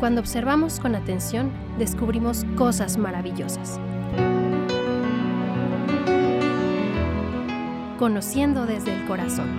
Cuando 0.00 0.22
observamos 0.22 0.80
con 0.80 0.94
atención, 0.94 1.52
descubrimos 1.76 2.46
cosas 2.56 2.96
maravillosas. 2.96 3.78
Conociendo 7.98 8.64
desde 8.64 8.94
el 8.94 9.06
corazón. 9.06 9.50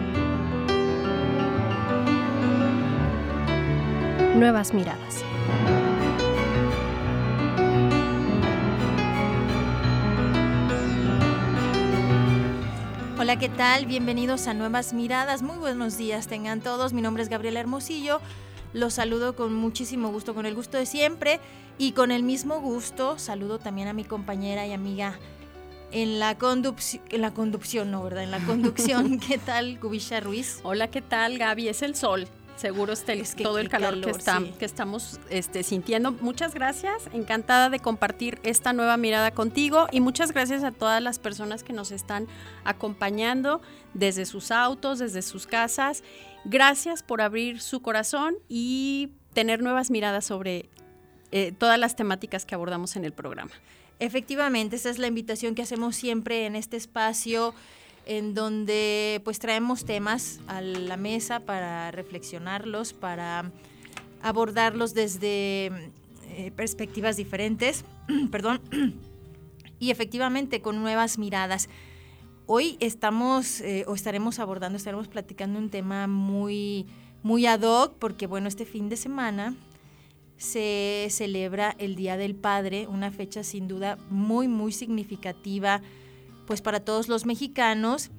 Nuevas 4.39 4.73
miradas. 4.73 5.23
Hola, 13.19 13.37
¿qué 13.37 13.49
tal? 13.49 13.85
Bienvenidos 13.85 14.47
a 14.47 14.55
Nuevas 14.55 14.93
Miradas. 14.93 15.43
Muy 15.43 15.59
buenos 15.59 15.99
días 15.99 16.25
tengan 16.25 16.61
todos. 16.61 16.93
Mi 16.93 17.03
nombre 17.03 17.21
es 17.21 17.29
Gabriela 17.29 17.59
Hermosillo. 17.59 18.19
Los 18.73 18.93
saludo 18.93 19.35
con 19.35 19.53
muchísimo 19.53 20.09
gusto, 20.11 20.33
con 20.33 20.45
el 20.45 20.55
gusto 20.55 20.77
de 20.77 20.85
siempre 20.85 21.39
y 21.77 21.91
con 21.91 22.11
el 22.11 22.23
mismo 22.23 22.61
gusto 22.61 23.17
saludo 23.19 23.59
también 23.59 23.87
a 23.87 23.93
mi 23.93 24.03
compañera 24.03 24.65
y 24.65 24.71
amiga 24.71 25.19
en 25.91 26.19
la 26.19 26.37
conducción, 26.37 27.03
en 27.09 27.21
la 27.21 27.33
conducción, 27.33 27.91
no, 27.91 28.03
¿verdad? 28.03 28.23
En 28.23 28.31
la 28.31 28.39
conducción, 28.39 29.19
¿qué 29.27 29.37
tal, 29.37 29.79
Cubisha 29.79 30.19
Ruiz? 30.21 30.59
Hola, 30.63 30.89
¿qué 30.89 31.01
tal, 31.01 31.37
Gaby? 31.37 31.67
Es 31.67 31.81
el 31.81 31.95
sol. 31.95 32.27
Seguro 32.61 32.93
está 32.93 33.13
el, 33.13 33.27
todo 33.35 33.57
el 33.57 33.69
calor, 33.69 33.99
que, 34.01 34.11
está, 34.11 34.39
que, 34.59 34.65
estamos 34.65 35.19
este, 35.29 35.63
sintiendo. 35.63 36.11
Muchas 36.11 36.53
gracias, 36.53 37.09
encantada 37.11 37.69
de 37.69 37.79
compartir 37.79 38.39
esta 38.43 38.71
nueva 38.71 38.97
mirada 38.97 39.31
contigo 39.31 39.87
y 39.91 39.99
muchas 39.99 40.31
gracias 40.31 40.63
a 40.63 40.71
todas 40.71 41.01
las 41.01 41.17
personas 41.17 41.63
que 41.63 41.73
nos 41.73 41.91
están 41.91 42.27
acompañando 42.63 43.61
desde 43.95 44.25
sus 44.25 44.51
autos, 44.51 44.99
desde 44.99 45.23
sus 45.23 45.47
casas 45.47 46.03
Gracias 46.43 47.03
por 47.03 47.21
abrir 47.21 47.61
su 47.61 47.81
corazón 47.81 48.35
y 48.49 49.11
tener 49.33 49.61
nuevas 49.61 49.91
miradas 49.91 50.25
sobre 50.25 50.69
eh, 51.31 51.53
todas 51.57 51.79
las 51.79 51.95
temáticas 51.95 52.45
que 52.45 52.55
abordamos 52.55 52.95
en 52.95 53.05
el 53.05 53.13
programa. 53.13 53.51
Efectivamente, 53.99 54.75
esa 54.75 54.89
es 54.89 54.97
la 54.97 55.05
invitación 55.05 55.53
que 55.53 55.61
hacemos 55.61 55.95
siempre 55.95 56.47
en 56.47 56.55
este 56.55 56.77
espacio 56.77 57.53
en 58.05 58.33
donde 58.33 59.21
pues 59.23 59.39
traemos 59.39 59.85
temas 59.85 60.39
a 60.47 60.61
la 60.61 60.97
mesa 60.97 61.41
para 61.41 61.91
reflexionarlos, 61.91 62.93
para 62.93 63.51
abordarlos 64.21 64.93
desde 64.93 65.71
eh, 66.29 66.51
perspectivas 66.55 67.17
diferentes, 67.17 67.85
perdón, 68.31 68.61
y 69.79 69.91
efectivamente 69.91 70.61
con 70.61 70.81
nuevas 70.81 71.17
miradas. 71.17 71.69
Hoy 72.47 72.77
estamos 72.79 73.61
eh, 73.61 73.85
o 73.87 73.95
estaremos 73.95 74.39
abordando, 74.39 74.77
estaremos 74.77 75.07
platicando 75.07 75.59
un 75.59 75.69
tema 75.69 76.07
muy, 76.07 76.87
muy 77.23 77.45
ad 77.45 77.61
hoc, 77.61 77.95
porque 77.97 78.27
bueno, 78.27 78.47
este 78.47 78.65
fin 78.65 78.89
de 78.89 78.97
semana 78.97 79.55
se 80.37 81.07
celebra 81.11 81.75
el 81.77 81.95
Día 81.95 82.17
del 82.17 82.35
Padre, 82.35 82.87
una 82.87 83.11
fecha 83.11 83.43
sin 83.43 83.67
duda 83.67 83.97
muy, 84.09 84.47
muy 84.47 84.71
significativa 84.71 85.81
pues 86.45 86.61
para 86.61 86.79
todos 86.79 87.07
los 87.07 87.25
mexicanos 87.25 88.11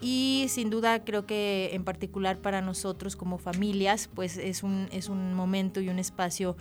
y 0.00 0.46
sin 0.48 0.70
duda 0.70 1.04
creo 1.04 1.26
que 1.26 1.70
en 1.72 1.84
particular 1.84 2.38
para 2.38 2.60
nosotros 2.60 3.16
como 3.16 3.38
familias 3.38 4.10
pues 4.14 4.36
es 4.36 4.62
un, 4.62 4.88
es 4.92 5.08
un 5.08 5.34
momento 5.34 5.80
y 5.80 5.88
un 5.88 5.98
espacio 5.98 6.56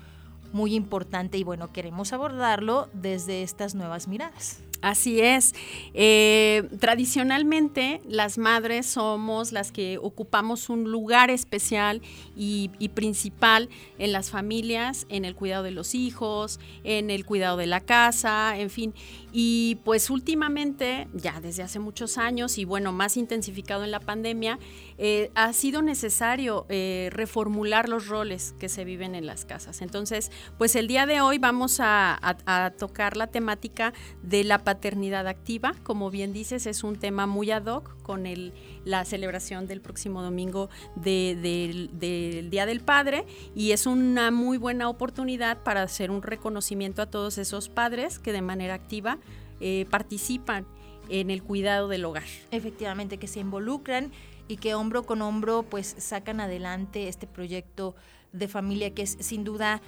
muy 0.53 0.73
importante 0.73 1.37
y 1.37 1.43
bueno, 1.43 1.73
queremos 1.73 2.13
abordarlo 2.13 2.89
desde 2.93 3.43
estas 3.43 3.75
nuevas 3.75 4.07
miradas. 4.07 4.61
Así 4.81 5.19
es. 5.19 5.53
Eh, 5.93 6.69
tradicionalmente 6.79 8.01
las 8.07 8.37
madres 8.37 8.85
somos 8.85 9.51
las 9.51 9.71
que 9.71 9.97
ocupamos 9.97 10.69
un 10.69 10.83
lugar 10.91 11.29
especial 11.31 12.01
y, 12.37 12.69
principal 12.93 13.67
en 13.97 14.11
las 14.11 14.29
familias, 14.29 15.07
en 15.09 15.25
el 15.25 15.35
cuidado 15.35 15.63
de 15.63 15.71
los 15.71 15.95
hijos, 15.95 16.59
en 16.83 17.09
el 17.09 17.25
cuidado 17.25 17.57
de 17.57 17.65
la 17.65 17.81
casa, 17.81 18.57
en 18.57 18.69
fin. 18.69 18.93
Y 19.37 19.79
pues 19.83 20.09
últimamente, 20.09 21.09
ya 21.13 21.41
desde 21.41 21.61
hace 21.61 21.77
muchos 21.77 22.17
años 22.17 22.57
y 22.57 22.63
bueno, 22.63 22.93
más 22.93 23.17
intensificado 23.17 23.83
en 23.83 23.91
la 23.91 23.99
pandemia, 23.99 24.59
eh, 24.97 25.29
ha 25.35 25.51
sido 25.51 25.81
necesario 25.81 26.65
eh, 26.69 27.09
reformular 27.11 27.89
los 27.89 28.07
roles 28.07 28.55
que 28.59 28.69
se 28.69 28.85
viven 28.85 29.13
en 29.13 29.25
las 29.25 29.43
casas. 29.43 29.81
Entonces, 29.81 30.31
pues 30.57 30.77
el 30.77 30.87
día 30.87 31.05
de 31.05 31.19
hoy 31.19 31.37
vamos 31.37 31.79
a, 31.81 32.37
tocar 32.77 33.17
la 33.17 33.27
temática 33.27 33.91
de 34.23 34.45
la 34.45 34.63
paternidad 34.63 35.27
activa. 35.27 35.73
Como 35.83 36.09
bien 36.09 36.31
dices, 36.31 36.65
es 36.65 36.85
un 36.85 36.95
tema 36.95 37.25
muy 37.25 37.51
ad 37.51 37.65
hoc 37.65 38.01
con 38.03 38.27
el, 38.27 38.53
la 38.85 39.03
celebración 39.03 39.67
del 39.67 39.81
próximo 39.81 40.21
domingo 40.23 40.69
del 40.95 41.89
Día 42.49 42.65
del 42.65 42.79
Padre 42.79 43.25
y 43.53 43.71
es 43.71 43.85
una 43.85 44.31
muy 44.31 44.57
buena 44.57 44.87
oportunidad 44.87 45.61
para 45.63 45.81
hacer 45.81 46.09
un 46.09 46.21
reconocimiento 46.21 47.01
a 47.01 47.07
todos 47.07 47.37
esos 47.37 47.67
padres 47.67 48.17
que 48.17 48.31
de 48.31 48.41
manera 48.41 48.75
activa 48.75 49.19
eh, 49.59 49.85
participan 49.89 50.65
en 51.09 51.29
el 51.29 51.43
cuidado 51.43 51.87
del 51.87 52.05
hogar. 52.05 52.23
Efectivamente, 52.51 53.17
que 53.17 53.27
se 53.27 53.39
involucran 53.39 54.11
y 54.47 54.57
que 54.57 54.75
hombro 54.75 55.05
con 55.05 55.21
hombro 55.21 55.63
pues 55.63 55.95
sacan 55.97 56.39
adelante 56.39 57.07
este 57.07 57.27
proyecto 57.27 57.95
de 58.31 58.47
familia 58.47 58.93
que 58.93 59.03
es 59.03 59.17
sin 59.19 59.43
duda 59.43 59.81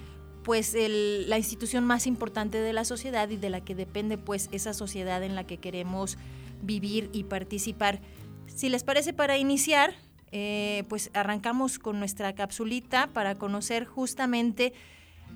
pues 0.44 0.76
la 0.80 1.38
institución 1.38 1.84
más 1.84 2.08
importante 2.08 2.60
de 2.62 2.72
la 2.72 2.86
sociedad 2.86 3.30
y 3.30 3.36
de 3.36 3.50
la 3.50 3.60
que 3.62 3.76
depende 3.76 4.18
pues 4.18 4.48
esa 4.54 4.74
sociedad 4.74 5.22
en 5.24 5.36
la 5.36 5.46
que 5.46 5.58
queremos 5.58 6.18
vivir 6.62 7.10
y 7.12 7.26
participar. 7.26 8.00
Si 8.48 8.70
les 8.70 8.86
parece 8.86 9.12
para 9.12 9.38
iniciar, 9.38 9.94
eh, 10.32 10.86
pues 10.88 11.12
arrancamos 11.14 11.80
con 11.80 12.00
nuestra 12.00 12.34
capsulita 12.34 13.08
para 13.08 13.36
conocer 13.36 13.84
justamente 13.84 14.74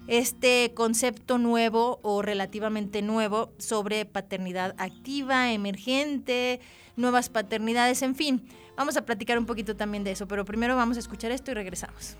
este 0.08 0.74
concepto 0.76 1.38
nuevo 1.38 2.00
o 2.02 2.22
relativamente 2.22 3.02
nuevo 3.02 3.52
sobre 3.58 4.06
paternidad 4.06 4.76
activa, 4.78 5.52
emergente, 5.52 6.60
nuevas 6.96 7.30
paternidades, 7.30 8.02
en 8.02 8.16
fin. 8.16 8.42
Vamos 8.76 8.98
a 8.98 9.06
platicar 9.06 9.38
un 9.38 9.46
poquito 9.46 9.76
también 9.76 10.04
de 10.04 10.12
eso, 10.12 10.28
pero 10.28 10.46
primero 10.46 10.76
vamos 10.76 10.98
a 10.98 11.00
escuchar 11.00 11.32
esto 11.32 11.52
y 11.52 11.54
regresamos. 11.54 12.16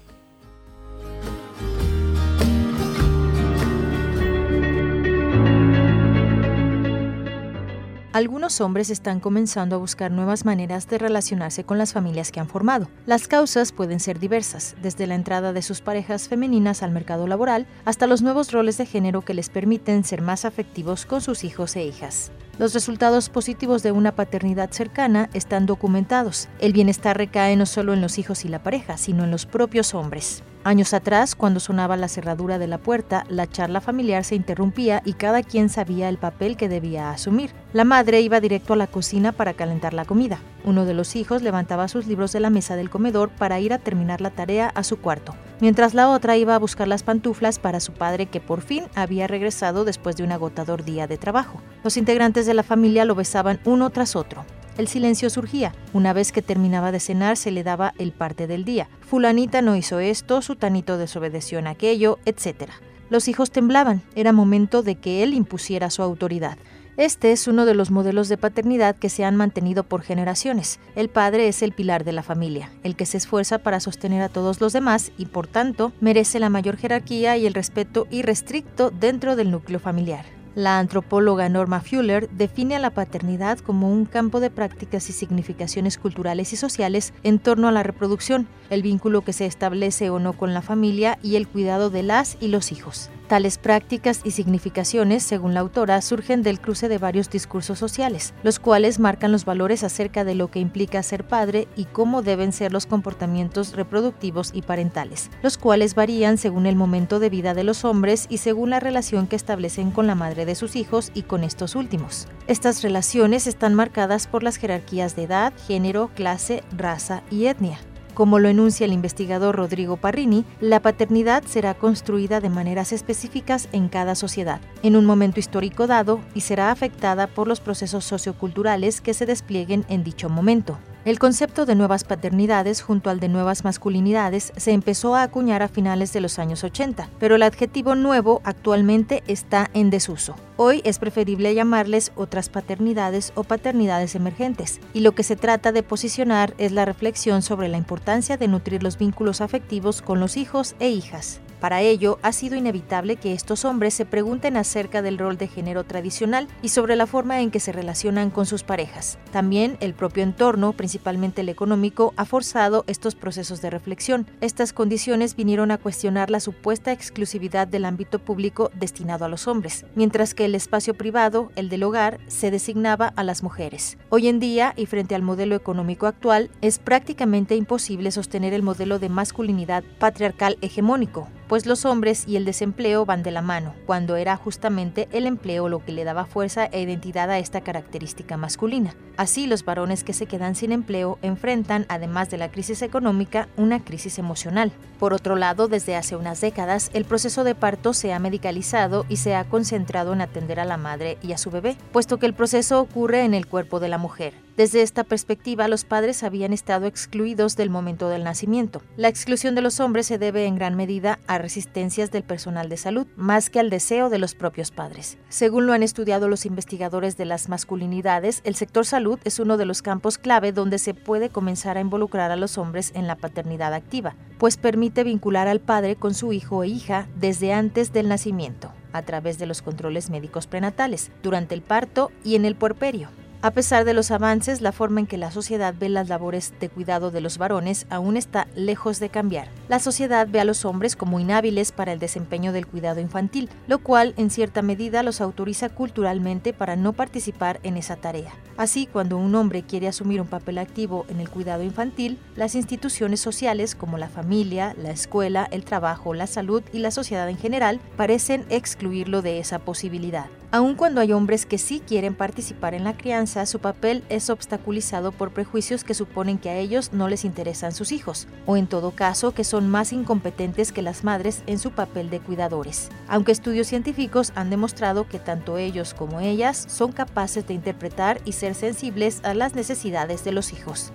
Algunos 8.14 8.60
hombres 8.60 8.90
están 8.90 9.22
comenzando 9.22 9.78
a 9.78 9.80
buscar 9.80 10.12
nuevas 10.12 10.44
maneras 10.44 10.86
de 10.90 10.98
relacionarse 10.98 11.64
con 11.64 11.78
las 11.78 11.94
familias 11.94 12.34
que 12.34 12.42
han 12.42 12.50
formado. 12.50 12.90
Las 13.06 13.30
causas 13.30 13.72
pueden 13.72 14.02
ser 14.02 14.20
diversas, 14.20 14.76
desde 14.82 15.08
la 15.08 15.16
entrada 15.16 15.54
de 15.54 15.62
sus 15.62 15.80
parejas 15.80 16.28
femeninas 16.28 16.84
al 16.84 16.92
mercado 16.92 17.26
laboral 17.26 17.68
hasta 17.86 18.08
los 18.08 18.22
nuevos 18.22 18.52
roles 18.52 18.78
de 18.78 18.86
género 18.86 19.22
que 19.22 19.34
les 19.34 19.48
permiten 19.48 20.04
ser 20.04 20.22
más 20.22 20.44
afectivos 20.44 21.06
con 21.06 21.22
sus 21.22 21.46
hijos 21.46 21.78
e 21.78 21.86
hijas. 21.86 22.34
Los 22.60 22.74
resultados 22.74 23.30
positivos 23.30 23.82
de 23.82 23.94
una 23.94 24.14
paternidad 24.14 24.72
cercana 24.72 25.30
están 25.34 25.66
documentados. 25.66 26.50
El 26.60 26.74
bienestar 26.74 27.16
recae 27.18 27.56
no 27.56 27.66
solo 27.66 27.94
en 27.94 28.02
los 28.02 28.20
hijos 28.20 28.44
y 28.44 28.50
la 28.50 28.62
pareja, 28.62 28.98
sino 28.98 29.24
en 29.24 29.32
los 29.32 29.46
propios 29.46 29.94
hombres. 29.94 30.44
Años 30.64 30.94
atrás, 30.94 31.34
cuando 31.34 31.60
sonaba 31.60 31.98
la 31.98 32.08
cerradura 32.08 32.60
de 32.60 32.68
la 32.68 32.78
puerta, 32.78 33.26
la 33.30 33.48
charla 33.48 33.82
familiar 33.82 34.24
se 34.24 34.36
interrumpía 34.36 35.02
y 35.04 35.14
cada 35.14 35.42
quien 35.42 35.70
sabía 35.70 36.08
el 36.08 36.20
papel 36.20 36.56
que 36.56 36.70
debía 36.70 37.10
asumir. 37.10 37.52
La 37.74 37.84
madre 37.84 38.22
iba 38.22 38.40
directo 38.40 38.74
a 38.74 38.76
la 38.76 38.86
cocina 38.86 39.32
para 39.32 39.56
calentar 39.56 39.96
la 39.96 40.06
comida. 40.06 40.40
Uno 40.64 40.86
de 40.86 40.94
los 40.94 41.16
hijos 41.16 41.42
levantaba 41.42 41.88
sus 41.88 42.06
libros 42.06 42.32
de 42.32 42.42
la 42.42 42.52
mesa 42.52 42.76
del 42.76 42.92
comedor 42.92 43.30
para 43.30 43.60
ir 43.60 43.74
a 43.74 43.80
terminar 43.80 44.22
la 44.22 44.30
tarea 44.30 44.72
a 44.76 44.84
su 44.84 45.00
cuarto, 45.00 45.34
mientras 45.62 45.96
la 45.96 46.10
otra 46.10 46.38
iba 46.38 46.54
a 46.54 46.60
buscar 46.60 46.88
las 46.88 47.02
pantuflas 47.02 47.58
para 47.58 47.80
su 47.80 47.94
padre 47.94 48.28
que 48.28 48.40
por 48.40 48.62
fin 48.62 48.84
había 48.94 49.26
regresado 49.26 49.84
después 49.84 50.16
de 50.16 50.24
un 50.24 50.32
agotador 50.32 50.84
día 50.84 51.08
de 51.08 51.18
trabajo. 51.18 51.60
Los 51.84 51.98
integrantes 51.98 52.46
de 52.46 52.54
la 52.54 52.62
familia 52.62 53.06
lo 53.06 53.16
besaban 53.16 53.60
uno 53.66 53.90
tras 53.90 54.16
otro. 54.16 54.46
El 54.82 54.88
silencio 54.88 55.30
surgía. 55.30 55.76
Una 55.94 56.12
vez 56.12 56.32
que 56.32 56.42
terminaba 56.42 56.92
de 56.92 57.00
cenar 57.00 57.38
se 57.38 57.52
le 57.52 57.62
daba 57.62 57.94
el 58.00 58.12
parte 58.12 58.48
del 58.48 58.66
día. 58.66 58.90
Fulanita 59.02 59.62
no 59.62 59.76
hizo 59.76 60.00
esto, 60.00 60.42
sutanito 60.42 60.98
desobedeció 60.98 61.60
en 61.60 61.68
aquello, 61.68 62.18
etc. 62.26 62.72
Los 63.12 63.28
hijos 63.28 63.52
temblaban. 63.52 64.02
Era 64.16 64.34
momento 64.34 64.82
de 64.82 64.96
que 64.96 65.22
él 65.22 65.36
impusiera 65.36 65.92
su 65.92 66.02
autoridad. 66.02 66.58
Este 66.98 67.32
es 67.32 67.48
uno 67.48 67.66
de 67.66 67.76
los 67.76 67.92
modelos 67.92 68.28
de 68.28 68.38
paternidad 68.38 68.96
que 68.96 69.10
se 69.10 69.24
han 69.24 69.36
mantenido 69.36 69.84
por 69.84 70.02
generaciones. 70.02 70.80
El 70.96 71.10
padre 71.10 71.48
es 71.48 71.62
el 71.62 71.74
pilar 71.74 72.04
de 72.04 72.14
la 72.14 72.24
familia, 72.24 72.72
el 72.82 72.96
que 72.96 73.06
se 73.06 73.18
esfuerza 73.18 73.60
para 73.60 73.82
sostener 73.82 74.24
a 74.24 74.30
todos 74.30 74.62
los 74.62 74.74
demás 74.74 75.12
y 75.16 75.28
por 75.28 75.46
tanto 75.46 75.92
merece 76.02 76.40
la 76.40 76.50
mayor 76.50 76.78
jerarquía 76.78 77.38
y 77.38 77.46
el 77.46 77.54
respeto 77.54 78.08
irrestricto 78.10 78.90
dentro 78.90 79.36
del 79.36 79.52
núcleo 79.52 79.80
familiar. 79.80 80.41
La 80.54 80.80
antropóloga 80.80 81.48
Norma 81.48 81.80
Fuller 81.80 82.30
define 82.30 82.76
a 82.76 82.80
la 82.80 82.90
paternidad 82.90 83.60
como 83.60 83.90
un 83.90 84.04
campo 84.06 84.42
de 84.42 84.50
prácticas 84.50 85.10
y 85.10 85.14
significaciones 85.14 85.98
culturales 85.98 86.52
y 86.52 86.58
sociales 86.58 87.14
en 87.24 87.40
torno 87.40 87.70
a 87.70 87.72
la 87.72 87.84
reproducción, 87.84 88.48
el 88.70 88.82
vínculo 88.82 89.22
que 89.22 89.32
se 89.32 89.46
establece 89.46 90.10
o 90.10 90.20
no 90.20 90.34
con 90.34 90.54
la 90.54 90.62
familia 90.62 91.18
y 91.24 91.38
el 91.38 91.48
cuidado 91.48 91.90
de 91.90 92.04
las 92.04 92.38
y 92.42 92.50
los 92.50 92.74
hijos. 92.74 93.10
Tales 93.32 93.58
prácticas 93.58 94.20
y 94.26 94.32
significaciones, 94.32 95.24
según 95.24 95.54
la 95.54 95.62
autora, 95.62 96.02
surgen 96.02 96.44
del 96.44 96.60
cruce 96.60 96.90
de 96.90 96.98
varios 96.98 97.30
discursos 97.30 97.80
sociales, 97.80 98.34
los 98.44 98.60
cuales 98.60 99.00
marcan 99.00 99.32
los 99.32 99.46
valores 99.46 99.86
acerca 99.86 100.26
de 100.26 100.36
lo 100.36 100.52
que 100.52 100.60
implica 100.60 101.02
ser 101.02 101.26
padre 101.26 101.70
y 101.78 101.86
cómo 101.86 102.24
deben 102.24 102.52
ser 102.52 102.74
los 102.74 102.86
comportamientos 102.86 103.72
reproductivos 103.72 104.52
y 104.54 104.64
parentales, 104.64 105.30
los 105.44 105.58
cuales 105.58 105.96
varían 105.96 106.38
según 106.38 106.66
el 106.66 106.76
momento 106.76 107.20
de 107.20 107.30
vida 107.30 107.54
de 107.54 107.64
los 107.64 107.86
hombres 107.86 108.26
y 108.28 108.40
según 108.40 108.70
la 108.70 108.82
relación 108.82 109.28
que 109.28 109.38
establecen 109.38 109.92
con 109.92 110.08
la 110.08 110.16
madre 110.16 110.46
de 110.46 110.56
sus 110.56 110.76
hijos 110.76 111.10
y 111.14 111.22
con 111.22 111.46
estos 111.46 111.78
últimos. 111.78 112.28
Estas 112.48 112.82
relaciones 112.84 113.48
están 113.48 113.76
marcadas 113.76 114.28
por 114.28 114.44
las 114.44 114.58
jerarquías 114.58 115.16
de 115.16 115.24
edad, 115.24 115.54
género, 115.68 116.12
clase, 116.16 116.66
raza 116.76 117.24
y 117.32 117.46
etnia. 117.46 117.80
Como 118.14 118.40
lo 118.40 118.50
enuncia 118.50 118.86
el 118.86 118.94
investigador 118.94 119.56
Rodrigo 119.56 119.96
Parrini, 119.98 120.44
la 120.60 120.82
paternidad 120.82 121.44
será 121.46 121.74
construida 121.74 122.42
de 122.42 122.50
maneras 122.50 122.92
específicas 122.92 123.70
en 123.72 123.88
cada 123.88 124.16
sociedad, 124.16 124.60
en 124.84 124.96
un 124.96 125.06
momento 125.06 125.40
histórico 125.40 125.88
dado, 125.88 126.20
y 126.36 126.42
será 126.42 126.72
afectada 126.72 127.28
por 127.28 127.48
los 127.48 127.62
procesos 127.62 128.04
socioculturales 128.04 129.00
que 129.00 129.14
se 129.14 129.26
desplieguen 129.26 129.86
en 129.88 130.04
dicho 130.04 130.30
momento. 130.30 130.78
El 131.04 131.18
concepto 131.18 131.66
de 131.66 131.74
nuevas 131.74 132.04
paternidades 132.04 132.84
junto 132.84 133.10
al 133.10 133.20
de 133.20 133.28
nuevas 133.28 133.64
masculinidades 133.64 134.54
se 134.56 134.72
empezó 134.72 135.16
a 135.16 135.24
acuñar 135.24 135.64
a 135.64 135.68
finales 135.68 136.14
de 136.14 136.22
los 136.22 136.38
años 136.38 136.64
80, 136.64 137.10
pero 137.20 137.34
el 137.34 137.42
adjetivo 137.42 137.96
nuevo 137.96 138.40
actualmente 138.44 139.24
está 139.26 139.72
en 139.74 139.90
desuso. 139.90 140.36
Hoy 140.58 140.82
es 140.86 141.00
preferible 141.00 141.56
llamarles 141.56 142.12
otras 142.16 142.50
paternidades 142.50 143.34
o 143.34 143.44
paternidades 143.44 144.14
emergentes, 144.14 144.80
y 144.94 145.00
lo 145.00 145.14
que 145.14 145.24
se 145.24 145.36
trata 145.36 145.72
de 145.72 145.82
posicionar 145.82 146.54
es 146.60 146.72
la 146.72 146.86
reflexión 146.86 147.42
sobre 147.42 147.68
la 147.68 147.78
importancia 147.78 148.38
de 148.38 148.48
nutrir 148.48 148.84
los 148.84 149.00
vínculos 149.00 149.42
afectivos 149.42 150.04
con 150.04 150.20
los 150.20 150.38
hijos 150.38 150.76
e 150.80 150.90
hijas. 150.90 151.42
Para 151.62 151.82
ello, 151.82 152.18
ha 152.24 152.32
sido 152.32 152.56
inevitable 152.56 153.18
que 153.18 153.34
estos 153.34 153.66
hombres 153.66 153.94
se 153.94 154.04
pregunten 154.04 154.58
acerca 154.58 155.04
del 155.04 155.20
rol 155.20 155.38
de 155.38 155.48
género 155.48 155.84
tradicional 155.84 156.48
y 156.64 156.70
sobre 156.70 156.96
la 156.96 157.06
forma 157.06 157.40
en 157.40 157.52
que 157.52 157.60
se 157.60 157.72
relacionan 157.72 158.32
con 158.32 158.48
sus 158.48 158.64
parejas. 158.64 159.20
También 159.32 159.78
el 159.80 159.94
propio 159.94 160.24
entorno, 160.24 160.74
principalmente 160.74 161.42
el 161.42 161.50
económico, 161.50 162.16
ha 162.18 162.26
forzado 162.26 162.84
estos 162.88 163.14
procesos 163.14 163.62
de 163.62 163.70
reflexión. 163.70 164.26
Estas 164.42 164.74
condiciones 164.74 165.36
vinieron 165.36 165.70
a 165.70 165.78
cuestionar 165.78 166.32
la 166.32 166.40
supuesta 166.40 166.92
exclusividad 166.92 167.68
del 167.68 167.86
ámbito 167.86 168.18
público 168.18 168.72
destinado 168.74 169.26
a 169.26 169.30
los 169.30 169.48
hombres, 169.48 169.86
mientras 169.94 170.34
que 170.34 170.46
el 170.46 170.56
espacio 170.56 170.96
privado, 170.96 171.52
el 171.56 171.70
del 171.70 171.84
hogar, 171.84 172.20
se 172.26 172.50
designaba 172.50 173.14
a 173.16 173.24
las 173.24 173.44
mujeres. 173.44 174.00
Hoy 174.10 174.30
en 174.30 174.40
día, 174.40 174.74
y 174.76 174.88
frente 174.88 175.14
al 175.14 175.22
modelo 175.22 175.56
económico 175.56 176.08
actual, 176.08 176.50
es 176.62 176.80
prácticamente 176.80 177.56
imposible 177.56 178.10
sostener 178.10 178.56
el 178.56 178.64
modelo 178.64 178.98
de 178.98 179.10
masculinidad 179.10 179.84
patriarcal 180.00 180.58
hegemónico, 180.62 181.28
pues 181.52 181.66
los 181.66 181.84
hombres 181.84 182.24
y 182.30 182.38
el 182.38 182.46
desempleo 182.46 183.06
van 183.06 183.24
de 183.24 183.32
la 183.32 183.42
mano, 183.42 183.76
cuando 183.86 184.16
era 184.16 184.38
justamente 184.38 185.10
el 185.12 185.26
empleo 185.26 185.68
lo 185.68 185.84
que 185.84 185.92
le 185.92 186.06
daba 186.06 186.24
fuerza 186.24 186.66
e 186.68 186.82
identidad 186.82 187.30
a 187.30 187.40
esta 187.40 187.60
característica 187.60 188.38
masculina. 188.38 188.96
Así, 189.18 189.48
los 189.48 189.66
varones 189.66 190.06
que 190.06 190.14
se 190.14 190.28
quedan 190.28 190.56
sin 190.56 190.72
empleo 190.72 191.20
enfrentan, 191.22 191.86
además 191.90 192.30
de 192.30 192.38
la 192.38 192.52
crisis 192.52 192.82
económica, 192.82 193.50
una 193.58 193.84
crisis 193.84 194.18
emocional. 194.18 194.72
Por 194.98 195.14
otro 195.14 195.36
lado, 195.36 195.68
desde 195.68 195.98
hace 195.98 196.16
unas 196.16 196.40
décadas, 196.40 196.90
el 196.94 197.04
proceso 197.04 197.44
de 197.44 197.54
parto 197.54 197.94
se 197.94 198.14
ha 198.14 198.20
medicalizado 198.20 199.06
y 199.10 199.18
se 199.18 199.36
ha 199.36 199.44
concentrado 199.44 200.14
en 200.14 200.22
atender 200.22 200.58
a 200.62 200.66
la 200.66 200.78
madre 200.78 201.18
y 201.22 201.34
a 201.34 201.38
su 201.38 201.52
bebé, 201.52 201.76
puesto 201.92 202.18
que 202.18 202.28
el 202.28 202.34
proceso 202.34 202.80
ocurre 202.80 203.26
en 203.26 203.34
el 203.34 203.46
cuerpo 203.46 203.82
de 203.82 203.90
la 203.90 203.98
mujer. 203.98 204.34
Desde 204.58 204.82
esta 204.82 205.06
perspectiva, 205.06 205.68
los 205.68 205.86
padres 205.86 206.24
habían 206.24 206.52
estado 206.52 206.86
excluidos 206.86 207.56
del 207.56 207.70
momento 207.70 208.10
del 208.10 208.24
nacimiento. 208.24 208.82
La 208.98 209.08
exclusión 209.08 209.56
de 209.56 209.62
los 209.62 209.80
hombres 209.80 210.08
se 210.08 210.18
debe 210.18 210.46
en 210.46 210.56
gran 210.56 210.76
medida 210.76 211.20
a 211.26 211.38
resistencias 211.38 212.12
del 212.12 212.24
personal 212.24 212.68
de 212.68 212.76
salud, 212.76 213.08
más 213.16 213.50
que 213.50 213.60
al 213.62 213.70
deseo 213.70 214.10
de 214.10 214.20
los 214.20 214.36
propios 214.36 214.72
padres. 214.72 215.18
Según 215.30 215.66
lo 215.66 215.74
han 215.74 215.84
estudiado 215.84 216.28
los 216.28 216.46
investigadores 216.46 217.16
de 217.16 217.26
las 217.26 217.48
masculinidades, 217.48 218.42
el 218.44 218.56
sector 218.56 218.86
salud 218.86 219.20
es 219.24 219.40
uno 219.40 219.56
de 219.56 219.66
los 219.66 219.82
campos 219.82 220.18
clave 220.18 220.52
donde 220.52 220.80
se 220.80 220.94
puede 220.94 221.30
comenzar 221.30 221.78
a 221.78 221.82
involucrar 221.82 222.32
a 222.32 222.36
los 222.36 222.58
hombres 222.58 222.92
en 222.94 223.08
la 223.08 223.16
paternidad 223.16 223.74
activa, 223.74 224.16
pues 224.38 224.58
permite 224.58 225.04
vincular 225.04 225.48
al 225.48 225.62
padre 225.62 225.96
con 225.96 226.14
su 226.14 226.34
hijo 226.34 226.58
o 226.58 226.64
hija 226.66 227.08
desde 227.16 227.54
antes 227.54 227.94
del 227.94 228.10
nacimiento, 228.10 228.74
a 228.92 229.02
través 229.04 229.40
de 229.40 229.46
los 229.46 229.62
controles 229.62 230.10
médicos 230.10 230.48
prenatales, 230.48 231.10
durante 231.24 231.56
el 231.56 231.62
parto 231.62 232.12
y 232.24 232.36
en 232.36 232.44
el 232.44 232.56
puerperio. 232.56 233.10
A 233.44 233.50
pesar 233.50 233.86
de 233.86 233.96
los 233.96 234.12
avances, 234.12 234.62
la 234.62 234.72
forma 234.72 235.00
en 235.00 235.08
que 235.08 235.18
la 235.18 235.32
sociedad 235.32 235.74
ve 235.76 235.90
las 235.90 236.10
labores 236.10 236.54
de 236.60 236.70
cuidado 236.70 237.10
de 237.10 237.22
los 237.22 237.40
varones 237.40 237.88
aún 237.90 238.16
está 238.16 238.46
lejos 238.54 239.00
de 239.00 239.10
cambiar. 239.10 239.48
La 239.68 239.80
sociedad 239.80 240.28
ve 240.30 240.40
a 240.40 240.46
los 240.46 240.64
hombres 240.64 240.96
como 240.96 241.20
inhábiles 241.20 241.72
para 241.72 241.92
el 241.92 241.98
desempeño 241.98 242.54
del 242.54 242.68
cuidado 242.68 243.00
infantil, 243.00 243.50
lo 243.66 243.80
cual 243.80 244.14
en 244.18 244.30
cierta 244.30 244.62
medida 244.62 245.02
los 245.02 245.22
autoriza 245.22 245.70
culturalmente 245.70 246.54
para 246.54 246.76
no 246.76 246.94
participar 246.94 247.60
en 247.64 247.78
esa 247.78 247.96
tarea. 247.96 248.32
Así, 248.58 248.86
cuando 248.86 249.18
un 249.18 249.34
hombre 249.34 249.64
quiere 249.64 249.88
asumir 249.88 250.22
un 250.22 250.28
papel 250.28 250.60
activo 250.60 251.08
en 251.10 251.20
el 251.20 251.28
cuidado 251.28 251.64
infantil, 251.64 252.20
las 252.36 252.54
instituciones 252.54 253.22
sociales 253.22 253.74
como 253.74 253.98
la 253.98 254.10
familia, 254.10 254.76
la 254.78 254.92
escuela, 254.92 255.48
el 255.50 255.66
trabajo, 255.66 256.14
la 256.14 256.28
salud 256.28 256.62
y 256.72 256.78
la 256.78 256.92
sociedad 256.92 257.28
en 257.28 257.40
general 257.40 257.82
parecen 257.98 258.46
excluirlo 258.50 259.24
de 259.24 259.40
esa 259.40 259.58
posibilidad. 259.58 260.28
Aun 260.54 260.76
cuando 260.76 261.00
hay 261.00 261.14
hombres 261.14 261.46
que 261.46 261.58
sí 261.58 261.82
quieren 261.88 262.14
participar 262.14 262.74
en 262.74 262.84
la 262.84 262.98
crianza, 262.98 263.46
su 263.46 263.60
papel 263.60 264.04
es 264.10 264.30
obstaculizado 264.30 265.14
por 265.14 265.32
prejuicios 265.32 265.86
que 265.86 265.94
suponen 265.94 266.38
que 266.38 266.50
a 266.50 266.58
ellos 266.58 266.92
no 266.92 267.08
les 267.08 267.24
interesan 267.24 267.72
sus 267.72 267.94
hijos, 267.94 268.28
o 268.46 268.58
en 268.58 268.68
todo 268.68 268.92
caso 268.92 269.34
que 269.34 269.46
son 269.46 269.70
más 269.70 269.94
incompetentes 269.94 270.74
que 270.74 270.82
las 270.82 271.06
madres 271.06 271.42
en 271.48 271.58
su 271.58 271.72
papel 271.72 272.10
de 272.10 272.20
cuidadores. 272.20 272.90
Aunque 273.08 273.32
estudios 273.32 273.68
científicos 273.68 274.34
han 274.36 274.50
demostrado 274.50 275.08
que 275.08 275.20
tanto 275.20 275.58
ellos 275.58 275.94
como 275.94 276.20
ellas 276.20 276.66
son 276.68 276.92
capaces 276.92 277.48
de 277.48 277.54
interpretar 277.54 278.20
y 278.26 278.34
ser 278.34 278.54
sensibles 278.54 279.22
a 279.24 279.34
las 279.34 279.56
necesidades 279.56 280.26
de 280.26 280.34
los 280.34 280.52
hijos. 280.52 280.92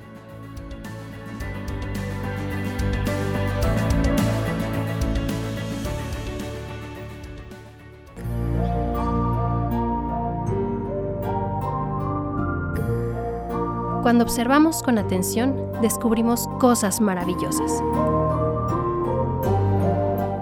Cuando 14.06 14.22
observamos 14.22 14.84
con 14.84 14.98
atención, 14.98 15.72
descubrimos 15.82 16.46
cosas 16.60 17.00
maravillosas. 17.00 17.82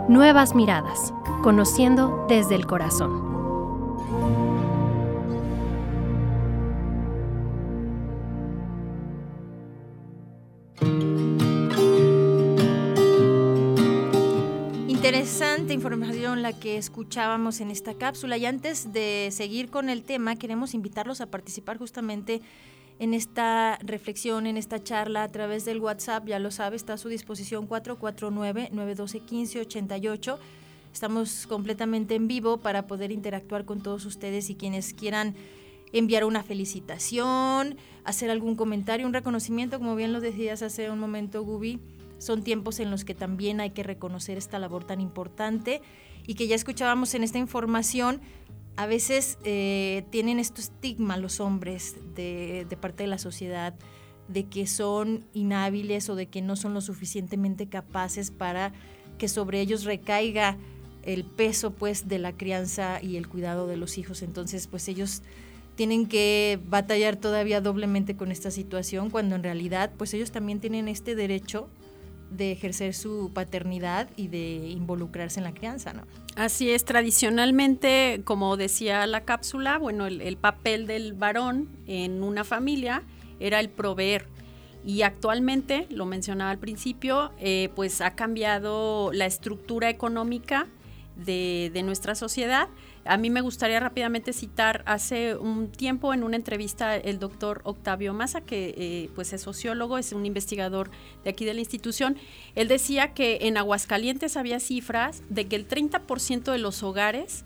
Nuevas 0.07 0.55
miradas, 0.55 1.15
conociendo 1.43 2.27
desde 2.29 2.57
el 2.57 2.67
corazón. 2.67 3.33
Interesante 14.89 15.73
información 15.73 16.43
la 16.43 16.53
que 16.53 16.77
escuchábamos 16.77 17.63
en 17.63 17.71
esta 17.71 17.95
cápsula 17.95 18.37
y 18.37 18.45
antes 18.45 18.93
de 18.93 19.31
seguir 19.33 19.71
con 19.71 19.89
el 19.89 20.03
tema 20.03 20.37
queremos 20.37 20.75
invitarlos 20.75 21.23
a 21.23 21.31
participar 21.31 21.79
justamente 21.79 22.43
en 22.99 23.15
esta 23.15 23.79
reflexión, 23.83 24.47
en 24.47 24.57
esta 24.57 24.83
charla 24.83 25.23
a 25.25 25.29
través 25.29 25.65
del 25.65 25.81
WhatsApp, 25.81 26.27
ya 26.27 26.39
lo 26.39 26.51
sabe, 26.51 26.77
está 26.77 26.93
a 26.95 26.99
su 26.99 27.09
disposición 27.09 27.69
449-912-1588. 27.69 30.39
Estamos 30.93 31.47
completamente 31.49 32.15
en 32.15 32.29
vivo 32.29 32.59
para 32.59 32.87
poder 32.87 33.11
interactuar 33.11 33.65
con 33.65 33.83
todos 33.83 34.05
ustedes 34.07 34.49
y 34.51 34.55
quienes 34.55 34.95
quieran 34.95 35.35
enviar 35.93 36.25
una 36.25 36.43
felicitación, 36.43 37.77
hacer 38.05 38.31
algún 38.31 38.57
comentario, 38.57 39.07
un 39.07 39.13
reconocimiento, 39.13 39.79
como 39.79 39.97
bien 39.97 40.13
lo 40.13 40.21
decías 40.21 40.63
hace 40.63 40.91
un 40.91 40.99
momento, 40.99 41.43
Gubi. 41.43 41.81
Son 42.19 42.43
tiempos 42.43 42.81
en 42.81 42.91
los 42.91 43.05
que 43.05 43.15
también 43.15 43.61
hay 43.61 43.71
que 43.71 43.83
reconocer 43.83 44.39
esta 44.39 44.59
labor 44.59 44.85
tan 44.85 45.01
importante 45.01 45.83
y 46.27 46.35
que 46.35 46.47
ya 46.47 46.55
escuchábamos 46.55 47.15
en 47.15 47.23
esta 47.23 47.39
información, 47.39 48.21
a 48.77 48.87
veces 48.87 49.39
eh, 49.45 50.05
tienen 50.11 50.39
este 50.39 50.61
estigma 50.61 51.17
los 51.17 51.41
hombres 51.41 51.97
de, 52.15 52.67
parte 52.81 53.05
de 53.05 53.09
la 53.09 53.19
sociedad 53.19 53.75
de 54.29 54.45
que 54.45 54.67
son 54.67 55.25
inhábiles 55.33 56.09
o 56.09 56.17
de 56.17 56.27
que 56.27 56.43
no 56.43 56.57
son 56.57 56.75
lo 56.75 56.81
suficientemente 56.81 57.69
capaces 57.69 58.31
para 58.31 58.73
que 59.19 59.29
sobre 59.29 59.61
ellos 59.61 59.85
recaiga 59.85 60.57
el 61.03 61.25
peso 61.25 61.73
pues 61.73 62.09
de 62.09 62.19
la 62.19 62.33
crianza 62.33 63.01
y 63.03 63.17
el 63.17 63.29
cuidado 63.29 63.67
de 63.67 63.77
los 63.77 63.99
hijos. 63.99 64.23
Entonces 64.23 64.67
pues 64.67 64.89
ellos 64.89 65.23
tienen 65.77 66.07
que 66.07 66.59
batallar 66.67 67.17
todavía 67.17 67.61
doblemente 67.61 68.17
con 68.17 68.33
esta 68.33 68.51
situación 68.51 69.11
cuando 69.11 69.37
en 69.37 69.43
realidad 69.43 69.93
pues 69.97 70.15
ellos 70.15 70.31
también 70.33 70.61
tienen 70.61 70.89
este 70.89 71.15
derecho 71.15 71.69
de 72.37 72.53
ejercer 72.53 72.95
su 72.95 73.31
paternidad 73.33 74.09
y 74.17 74.29
de 74.29 74.69
involucrarse 74.69 75.41
en 75.41 75.45
la 75.45 75.55
crianza, 75.55 75.93
¿no? 75.93 76.03
Así 76.37 76.71
es, 76.71 76.85
tradicionalmente, 76.85 78.23
como 78.25 78.57
decía 78.57 79.07
la 79.07 79.21
cápsula, 79.21 79.79
bueno, 79.79 80.07
el, 80.07 80.37
papel 80.37 80.87
del 80.87 81.13
varón 81.13 81.69
en 81.87 82.23
una 82.25 82.43
familia 82.43 83.03
era 83.39 83.61
el 83.61 83.69
proveer. 83.69 84.27
Y 84.85 85.03
actualmente, 85.03 85.87
lo 85.91 86.07
mencionaba 86.07 86.51
al 86.51 86.59
principio, 86.59 87.31
eh, 87.39 87.71
pues 87.77 88.01
ha 88.01 88.17
cambiado 88.17 89.13
la 89.13 89.27
estructura 89.27 89.89
económica 89.89 90.67
de, 91.17 91.81
nuestra 91.85 92.15
sociedad. 92.15 92.69
A 93.05 93.19
mí 93.19 93.29
me 93.29 93.43
gustaría 93.43 93.81
rápidamente 93.81 94.33
citar 94.33 94.83
hace 94.87 95.37
un 95.37 95.69
tiempo 95.71 96.15
en 96.15 96.25
una 96.25 96.37
entrevista 96.37 96.97
el 96.97 97.19
doctor 97.19 97.61
Octavio 97.65 98.15
Maza, 98.15 98.41
que 98.41 98.75
eh, 98.77 99.11
pues 99.15 99.33
es 99.35 99.43
sociólogo, 99.43 99.99
es 99.99 100.13
un 100.13 100.25
investigador 100.25 100.91
de 101.23 101.31
aquí 101.31 101.45
de 101.45 101.53
la 101.53 101.61
institución. 101.61 102.17
Él 102.55 102.69
decía 102.69 103.13
que 103.13 103.41
en 103.43 103.59
Aguascalientes 103.59 104.39
había 104.39 104.59
cifras 104.59 105.23
de 105.29 105.47
que 105.47 105.57
el 105.57 105.69
30% 105.69 106.51
de 106.51 106.59
los 106.59 106.83
hogares 106.83 107.45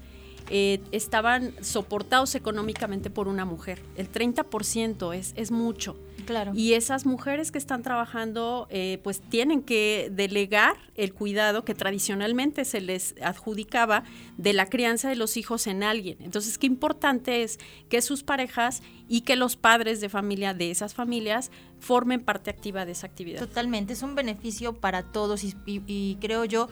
eh, 0.49 0.81
estaban 0.93 1.53
soportados 1.61 2.37
económicamente 2.37 3.11
por 3.11 3.27
una 3.27 3.45
mujer. 3.45 3.83
El 3.97 4.11
30% 4.11 5.15
es, 5.15 5.33
es 5.37 5.50
mucho. 5.50 5.97
Claro. 6.28 6.52
Y 6.54 6.75
esas 6.75 7.06
mujeres 7.06 7.50
que 7.50 7.56
están 7.56 7.82
trabajando, 7.82 8.66
eh, 8.68 9.00
pues 9.02 9.23
tienen 9.23 9.62
que 9.62 10.11
delegar 10.12 10.76
el 10.94 11.14
cuidado 11.14 11.64
que 11.64 11.75
tradicionalmente 11.75 12.66
se 12.66 12.82
les 12.82 13.14
adjudicaba 13.23 14.04
de 14.37 14.52
la 14.52 14.66
crianza 14.66 15.08
de 15.08 15.16
los 15.16 15.38
hijos 15.38 15.66
en 15.66 15.82
alguien. 15.82 16.18
Entonces, 16.20 16.58
qué 16.58 16.66
importante 16.66 17.42
es 17.42 17.58
que 17.88 18.02
sus 18.02 18.25
parejas 18.25 18.82
y 19.08 19.23
que 19.23 19.37
los 19.37 19.56
padres 19.56 20.02
de 20.02 20.11
familia 20.11 20.52
de 20.52 20.70
esas 20.70 20.92
familias 20.92 21.50
formen 21.80 22.20
parte 22.20 22.50
activa 22.50 22.85
de 22.85 22.92
esa 22.92 23.06
actividad. 23.06 23.40
Totalmente, 23.40 23.94
es 23.94 24.02
un 24.02 24.14
beneficio 24.14 24.75
para 24.75 25.04
todos 25.04 25.42
y 25.44 26.18
creo 26.20 26.44
yo 26.44 26.68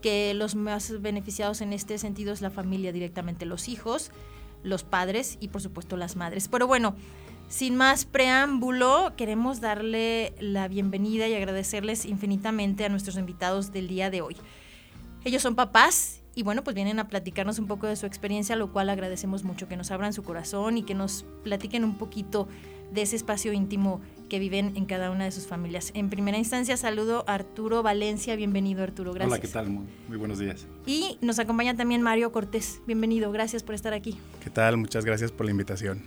que 0.00 0.32
los 0.32 0.54
más 0.54 1.02
beneficiados 1.02 1.60
en 1.60 1.74
este 1.74 1.98
sentido 1.98 2.32
es 2.32 2.40
la 2.40 2.50
familia 2.50 2.90
directamente, 2.90 3.44
los 3.44 3.68
hijos, 3.68 4.12
los 4.62 4.82
padres 4.82 5.36
y 5.40 5.48
por 5.48 5.60
supuesto 5.60 5.98
las 5.98 6.16
madres. 6.16 6.48
Pero 6.48 6.66
bueno, 6.66 6.96
sin 7.54 7.76
más 7.76 8.04
preámbulo, 8.04 9.12
queremos 9.16 9.60
darle 9.60 10.32
la 10.40 10.66
bienvenida 10.66 11.28
y 11.28 11.34
agradecerles 11.34 12.04
infinitamente 12.04 12.84
a 12.84 12.88
nuestros 12.88 13.16
invitados 13.16 13.70
del 13.70 13.86
día 13.86 14.10
de 14.10 14.22
hoy. 14.22 14.36
Ellos 15.24 15.40
son 15.40 15.54
papás 15.54 16.20
y 16.34 16.42
bueno, 16.42 16.64
pues 16.64 16.74
vienen 16.74 16.98
a 16.98 17.06
platicarnos 17.06 17.60
un 17.60 17.68
poco 17.68 17.86
de 17.86 17.94
su 17.94 18.06
experiencia, 18.06 18.56
lo 18.56 18.72
cual 18.72 18.90
agradecemos 18.90 19.44
mucho 19.44 19.68
que 19.68 19.76
nos 19.76 19.92
abran 19.92 20.12
su 20.12 20.24
corazón 20.24 20.78
y 20.78 20.82
que 20.82 20.94
nos 20.96 21.26
platiquen 21.44 21.84
un 21.84 21.96
poquito 21.96 22.48
de 22.92 23.02
ese 23.02 23.14
espacio 23.14 23.52
íntimo 23.52 24.00
que 24.28 24.40
viven 24.40 24.76
en 24.76 24.84
cada 24.84 25.12
una 25.12 25.22
de 25.22 25.30
sus 25.30 25.46
familias. 25.46 25.92
En 25.94 26.10
primera 26.10 26.36
instancia 26.36 26.76
saludo 26.76 27.24
a 27.28 27.34
Arturo 27.34 27.84
Valencia, 27.84 28.34
bienvenido 28.34 28.82
Arturo, 28.82 29.12
gracias. 29.12 29.30
Hola, 29.30 29.40
¿qué 29.40 29.48
tal? 29.48 29.68
Muy, 29.70 30.18
buenos 30.18 30.40
días. 30.40 30.66
Y 30.86 31.18
nos 31.20 31.38
acompaña 31.38 31.76
también 31.76 32.02
Mario 32.02 32.32
Cortés, 32.32 32.80
bienvenido, 32.84 33.30
gracias 33.30 33.62
por 33.62 33.76
estar 33.76 33.94
aquí. 33.94 34.18
¿Qué 34.42 34.50
tal? 34.50 34.76
Muchas 34.76 35.04
gracias 35.04 35.30
por 35.30 35.46
la 35.46 35.52
invitación. 35.52 36.02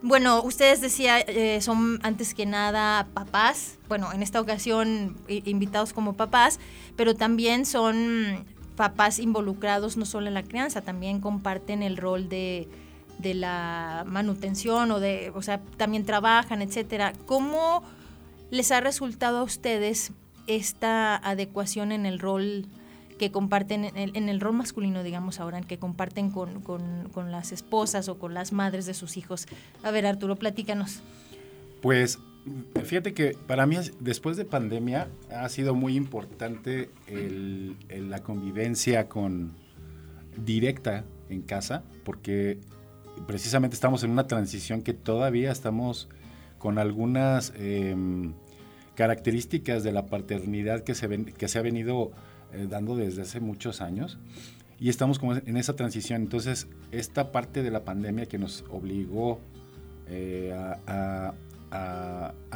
Bueno, 0.00 0.42
ustedes 0.42 0.80
decía, 0.80 1.18
eh, 1.20 1.60
son 1.60 1.98
antes 2.02 2.34
que 2.34 2.46
nada 2.46 3.08
papás, 3.14 3.78
bueno, 3.88 4.12
en 4.12 4.22
esta 4.22 4.40
ocasión 4.40 5.16
invitados 5.26 5.92
como 5.92 6.14
papás, 6.14 6.60
pero 6.96 7.16
también 7.16 7.66
son 7.66 8.46
papás 8.76 9.18
involucrados 9.18 9.96
no 9.96 10.06
solo 10.06 10.28
en 10.28 10.34
la 10.34 10.44
crianza, 10.44 10.82
también 10.82 11.20
comparten 11.20 11.82
el 11.82 11.96
rol 11.96 12.28
de 12.28 12.68
de 13.18 13.34
la 13.34 14.04
manutención 14.06 14.90
o 14.92 15.00
de, 15.00 15.32
o 15.34 15.42
sea, 15.42 15.60
también 15.76 16.04
trabajan, 16.04 16.62
etcétera. 16.62 17.12
¿Cómo 17.26 17.82
les 18.50 18.70
ha 18.70 18.80
resultado 18.80 19.38
a 19.38 19.42
ustedes 19.42 20.12
esta 20.46 21.16
adecuación 21.16 21.92
en 21.92 22.06
el 22.06 22.20
rol 22.20 22.66
que 23.18 23.30
comparten, 23.30 23.84
en 23.84 24.28
el, 24.28 24.40
rol 24.40 24.54
masculino, 24.54 25.02
digamos 25.02 25.40
ahora, 25.40 25.60
que 25.60 25.78
comparten 25.78 26.30
con, 26.30 26.60
con, 26.62 27.30
las 27.30 27.52
esposas 27.52 28.08
o 28.08 28.18
con 28.18 28.32
las 28.32 28.52
madres 28.52 28.86
de 28.86 28.94
sus 28.94 29.16
hijos? 29.16 29.46
A 29.82 29.90
ver, 29.90 30.06
Arturo, 30.06 30.36
platícanos. 30.36 31.00
Pues 31.82 32.18
fíjate 32.84 33.12
que 33.12 33.36
para 33.46 33.66
mí 33.66 33.76
después 34.00 34.36
de 34.36 34.44
pandemia 34.44 35.08
ha 35.30 35.48
sido 35.48 35.74
muy 35.74 35.96
importante 35.96 36.90
la 37.90 38.22
convivencia 38.22 39.08
con 39.08 39.52
directa 40.36 41.04
en 41.28 41.42
casa, 41.42 41.82
porque 42.04 42.58
precisamente 43.26 43.74
estamos 43.74 44.02
en 44.04 44.10
una 44.10 44.26
transición 44.26 44.82
que 44.82 44.94
todavía 44.94 45.50
estamos 45.52 46.08
con 46.58 46.78
algunas 46.78 47.52
em, 47.56 48.32
características 48.94 49.82
de 49.82 49.92
la 49.92 50.06
paternidad 50.06 50.82
que 50.82 50.94
se, 50.94 51.24
que 51.24 51.48
se 51.48 51.58
ha 51.58 51.62
venido 51.62 52.12
eh, 52.52 52.66
dando 52.68 52.96
desde 52.96 53.22
hace 53.22 53.40
muchos 53.40 53.80
años 53.80 54.18
y 54.80 54.88
estamos 54.88 55.18
como 55.18 55.34
en 55.34 55.56
esa 55.56 55.74
transición. 55.74 56.22
Entonces, 56.22 56.68
esta 56.92 57.32
parte 57.32 57.62
de 57.62 57.70
la 57.70 57.84
pandemia 57.84 58.26
que 58.26 58.38
nos 58.38 58.64
obligó 58.70 59.40
eh, 60.08 60.54
a, 60.86 61.34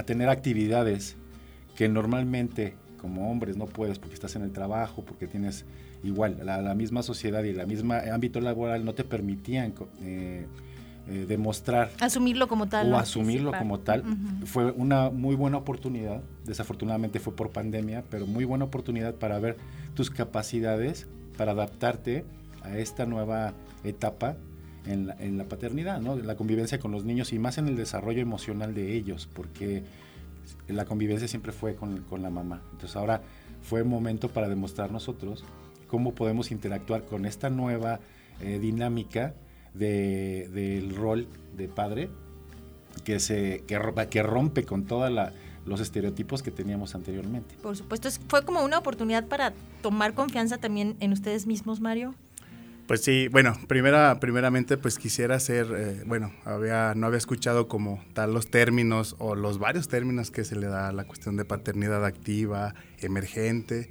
tener 0.06 0.28
actividades 0.28 1.16
que 1.76 1.88
normalmente 1.88 2.74
como 2.98 3.30
hombres 3.30 3.56
no 3.56 3.66
puedes 3.66 3.98
porque 3.98 4.14
estás 4.14 4.36
en 4.36 4.42
el 4.42 4.52
trabajo, 4.52 5.04
porque 5.04 5.26
tienes 5.26 5.64
igual, 6.02 6.38
la, 6.42 6.74
misma 6.74 7.02
sociedad 7.02 7.42
y 7.44 7.50
el 7.50 7.66
mismo 7.66 7.94
ámbito 7.94 8.40
laboral 8.40 8.84
no 8.84 8.94
te 8.94 9.04
permitían 9.04 9.74
eh, 10.00 10.46
eh, 11.08 11.26
demostrar. 11.28 11.90
Asumirlo 12.00 12.48
como 12.48 12.68
tal. 12.68 12.92
O 12.92 12.98
asumirlo 12.98 13.52
como 13.52 13.80
tal. 13.80 14.04
Fue 14.44 14.70
una 14.70 15.10
muy 15.10 15.34
buena 15.34 15.58
oportunidad, 15.58 16.22
desafortunadamente 16.44 17.20
fue 17.20 17.34
por 17.34 17.50
pandemia, 17.50 18.04
pero 18.10 18.26
muy 18.26 18.44
buena 18.44 18.64
oportunidad 18.64 19.14
para 19.14 19.38
ver 19.38 19.56
tus 19.94 20.10
capacidades, 20.10 21.06
para 21.36 21.52
adaptarte 21.52 22.24
a 22.62 22.78
esta 22.78 23.06
nueva 23.06 23.52
etapa 23.84 24.36
en 24.86 25.08
la, 25.08 25.16
en 25.18 25.38
la 25.38 25.44
paternidad, 25.44 26.00
¿no? 26.00 26.16
la 26.16 26.36
convivencia 26.36 26.78
con 26.78 26.92
los 26.92 27.04
niños 27.04 27.32
y 27.32 27.38
más 27.38 27.58
en 27.58 27.68
el 27.68 27.76
desarrollo 27.76 28.20
emocional 28.20 28.74
de 28.74 28.94
ellos, 28.94 29.28
porque 29.32 29.82
la 30.68 30.84
convivencia 30.84 31.28
siempre 31.28 31.52
fue 31.52 31.74
con, 31.74 32.02
con 32.02 32.22
la 32.22 32.30
mamá. 32.30 32.62
Entonces 32.72 32.96
ahora 32.96 33.22
fue 33.62 33.84
momento 33.84 34.28
para 34.28 34.48
demostrar 34.48 34.90
nosotros 34.90 35.44
cómo 35.88 36.14
podemos 36.14 36.50
interactuar 36.50 37.04
con 37.04 37.26
esta 37.26 37.50
nueva 37.50 38.00
eh, 38.40 38.58
dinámica 38.58 39.34
de, 39.74 40.48
del 40.52 40.94
rol 40.94 41.26
de 41.56 41.68
padre 41.68 42.10
que, 43.04 43.20
se, 43.20 43.64
que, 43.66 43.78
que 44.10 44.22
rompe 44.22 44.64
con 44.64 44.84
todos 44.84 45.10
los 45.66 45.80
estereotipos 45.80 46.42
que 46.42 46.50
teníamos 46.50 46.94
anteriormente. 46.94 47.54
Por 47.62 47.76
supuesto, 47.76 48.08
fue 48.28 48.44
como 48.44 48.62
una 48.62 48.78
oportunidad 48.78 49.26
para 49.26 49.52
tomar 49.82 50.14
confianza 50.14 50.58
también 50.58 50.96
en 51.00 51.12
ustedes 51.12 51.46
mismos, 51.46 51.80
Mario. 51.80 52.14
Pues 52.86 53.02
sí, 53.02 53.28
bueno, 53.28 53.56
primera, 53.68 54.18
primeramente 54.18 54.76
pues 54.76 54.98
quisiera 54.98 55.36
hacer, 55.36 55.66
eh, 55.74 56.02
bueno, 56.04 56.32
había, 56.44 56.94
no 56.94 57.06
había 57.06 57.18
escuchado 57.18 57.68
como 57.68 58.04
tal 58.12 58.34
los 58.34 58.48
términos 58.48 59.14
o 59.18 59.36
los 59.36 59.58
varios 59.58 59.88
términos 59.88 60.30
que 60.30 60.44
se 60.44 60.56
le 60.56 60.66
da 60.66 60.88
a 60.88 60.92
la 60.92 61.04
cuestión 61.04 61.36
de 61.36 61.44
paternidad 61.44 62.04
activa, 62.04 62.74
emergente, 62.98 63.88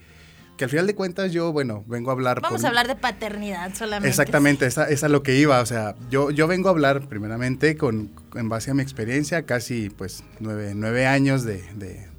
que 0.61 0.65
al 0.65 0.69
final 0.69 0.85
de 0.85 0.93
cuentas 0.93 1.31
yo, 1.31 1.51
bueno, 1.51 1.83
vengo 1.87 2.11
a 2.11 2.13
hablar... 2.13 2.39
Vamos 2.39 2.63
a 2.63 2.67
hablar 2.67 2.87
de 2.87 2.95
paternidad 2.95 3.73
solamente. 3.73 4.09
Exactamente, 4.09 4.67
esa, 4.67 4.87
es 4.87 5.03
a 5.03 5.09
lo 5.09 5.23
que 5.23 5.35
iba, 5.35 5.59
o 5.59 5.65
sea, 5.65 5.95
yo, 6.11 6.29
yo 6.29 6.45
vengo 6.45 6.69
a 6.69 6.71
hablar 6.71 7.07
primeramente 7.07 7.75
con, 7.75 8.11
en 8.35 8.47
base 8.47 8.69
a 8.69 8.75
mi 8.75 8.83
experiencia, 8.83 9.41
casi 9.47 9.89
pues 9.89 10.23
nueve, 10.39 11.07
años 11.07 11.43
de, 11.45 11.63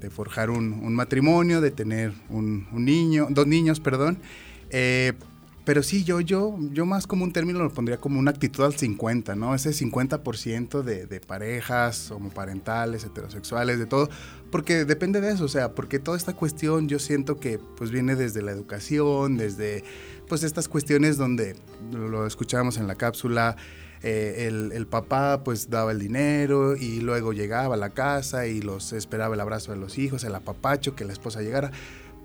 forjar 0.09 0.49
un, 0.49 0.93
matrimonio, 0.93 1.61
de 1.61 1.71
tener 1.71 2.11
un, 2.27 2.67
niño, 2.73 3.27
dos 3.29 3.47
niños, 3.47 3.79
perdón. 3.79 4.17
Eh, 4.71 5.13
pero 5.65 5.81
sí, 5.81 6.03
yo, 6.03 6.19
yo, 6.19 6.57
yo 6.71 6.85
más 6.85 7.07
como 7.07 7.23
un 7.23 7.31
término 7.31 7.59
lo 7.59 7.71
pondría 7.71 7.97
como 7.97 8.19
una 8.19 8.31
actitud 8.31 8.65
al 8.65 8.73
50, 8.73 9.35
¿no? 9.35 9.55
Ese 9.55 9.69
50% 9.69 10.81
de, 10.81 11.05
de 11.05 11.19
parejas 11.21 12.11
homoparentales, 12.11 13.05
heterosexuales, 13.05 13.79
de 13.79 13.85
todo, 13.85 14.09
porque 14.51 14.83
depende 14.83 15.21
de 15.21 15.31
eso, 15.31 15.45
o 15.45 15.49
sea, 15.49 15.73
porque 15.73 15.99
toda 15.99 16.17
esta 16.17 16.33
cuestión 16.33 16.89
yo 16.89 16.99
siento 16.99 17.39
que 17.39 17.59
pues 17.77 17.91
viene 17.91 18.15
desde 18.15 18.41
la 18.41 18.51
educación, 18.51 19.37
desde 19.37 19.83
pues 20.27 20.43
estas 20.43 20.67
cuestiones 20.67 21.17
donde 21.17 21.55
lo 21.91 22.27
escuchábamos 22.27 22.77
en 22.77 22.87
la 22.87 22.95
cápsula, 22.95 23.55
eh, 24.01 24.47
el, 24.49 24.73
el, 24.73 24.85
papá 24.85 25.45
pues 25.45 25.69
daba 25.69 25.93
el 25.93 25.99
dinero 25.99 26.75
y 26.75 26.99
luego 26.99 27.31
llegaba 27.31 27.75
a 27.75 27.77
la 27.77 27.91
casa 27.91 28.47
y 28.47 28.61
los 28.61 28.91
esperaba 28.91 29.35
el 29.35 29.39
abrazo 29.39 29.71
de 29.71 29.77
los 29.77 29.97
hijos, 29.97 30.25
el 30.25 30.35
apapacho, 30.35 30.93
que 30.93 31.05
la 31.05 31.13
esposa 31.13 31.41
llegara, 31.41 31.71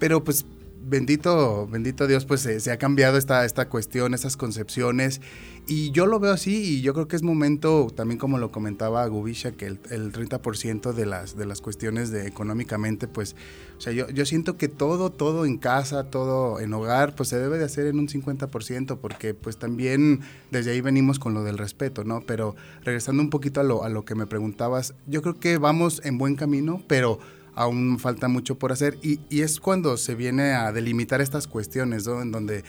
pero 0.01 0.25
pues 0.25 0.45
bendito, 0.83 1.67
bendito 1.67 2.07
Dios, 2.07 2.25
pues 2.25 2.41
se, 2.41 2.71
ha 2.71 2.79
cambiado 2.79 3.19
esta, 3.19 3.45
esta 3.45 3.69
cuestión, 3.69 4.15
estas 4.15 4.37
concepciones. 4.37 5.21
Y 5.67 5.91
yo 5.91 6.07
lo 6.07 6.19
veo 6.19 6.33
así 6.33 6.77
y 6.77 6.81
yo 6.81 6.95
creo 6.95 7.09
que 7.09 7.17
es 7.17 7.23
momento, 7.23 7.89
también 7.95 8.19
como 8.19 8.39
lo 8.39 8.51
comentaba 8.51 9.07
Gubisha, 9.07 9.53
que 9.53 9.67
el, 9.67 9.83
30% 9.83 10.95
de 10.95 11.05
las, 11.05 11.37
de 11.37 11.45
las 11.45 11.61
cuestiones 11.61 12.11
de 12.11 12.27
económicamente, 12.27 13.07
pues, 13.07 13.37
o 13.77 13.81
sea, 13.81 13.93
yo, 13.93 14.09
yo 14.09 14.25
siento 14.25 14.57
que 14.57 14.69
todo, 14.69 15.11
todo 15.11 15.45
en 15.45 15.59
casa, 15.59 16.05
todo 16.05 16.59
en 16.61 16.73
hogar, 16.73 17.15
pues 17.15 17.29
se 17.29 17.39
debe 17.39 17.59
de 17.59 17.67
hacer 17.67 17.87
en 17.87 17.99
un 17.99 18.09
50%, 18.09 18.97
porque 18.97 19.35
pues 19.35 19.59
también 19.59 20.21
desde 20.51 20.71
ahí 20.71 20.81
venimos 20.81 21.19
con 21.19 21.35
lo 21.35 21.45
del 21.45 21.59
respeto, 21.59 22.03
¿no? 22.03 22.23
Pero 22.23 22.57
regresando 22.83 23.23
un 23.23 23.29
poquito 23.29 23.61
a 23.61 23.65
lo, 23.65 23.85
a 23.85 23.91
lo 23.91 24.07
que 24.07 24.15
me 24.15 24.27
preguntabas, 24.27 24.95
yo 25.07 25.21
creo 25.21 25.39
que 25.39 25.59
vamos 25.59 26.01
en 26.03 26.17
buen 26.17 26.35
camino, 26.35 26.83
pero 26.87 27.19
aún 27.59 27.99
falta 27.99 28.29
mucho 28.29 28.57
por 28.57 28.71
hacer 28.71 28.99
y, 29.03 29.19
es 29.31 29.59
cuando 29.59 29.97
se 29.97 30.15
viene 30.15 30.53
a 30.53 30.71
delimitar 30.71 31.21
estas 31.21 31.49
cuestiones, 31.49 32.07
¿no? 32.07 32.23
En 32.23 32.31
donde, 32.31 32.63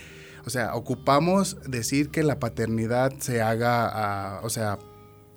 o 0.45 0.49
sea, 0.49 0.73
ocupamos 0.73 1.57
decir 1.67 2.09
que 2.09 2.23
la 2.23 2.39
paternidad 2.39 3.13
se 3.19 3.43
haga, 3.43 4.39
o 4.41 4.49
sea, 4.49 4.79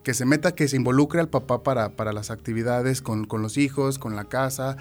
que 0.04 0.14
se 0.14 0.24
meta, 0.24 0.54
que 0.54 0.68
se 0.68 0.76
involucre 0.76 1.20
al 1.20 1.28
papá 1.28 1.62
para, 1.62 1.90
para 1.90 2.14
las 2.14 2.30
actividades 2.30 3.02
con, 3.02 3.26
con, 3.26 3.42
los 3.42 3.58
hijos, 3.58 3.98
con 3.98 4.16
la 4.16 4.24
casa, 4.24 4.78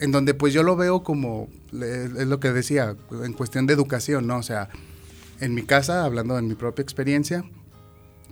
en 0.00 0.12
donde 0.12 0.34
pues 0.34 0.52
yo 0.52 0.62
lo 0.62 0.76
veo 0.76 1.02
como, 1.02 1.48
es 1.72 2.26
lo 2.26 2.40
que 2.40 2.52
decía, 2.52 2.96
en 3.10 3.32
cuestión 3.32 3.66
de 3.66 3.72
educación, 3.72 4.26
¿no? 4.26 4.36
O 4.36 4.42
sea, 4.42 4.68
en 5.40 5.54
mi 5.54 5.62
casa, 5.62 6.04
hablando 6.04 6.38
en 6.38 6.46
mi 6.46 6.56
propia 6.56 6.82
experiencia, 6.82 7.42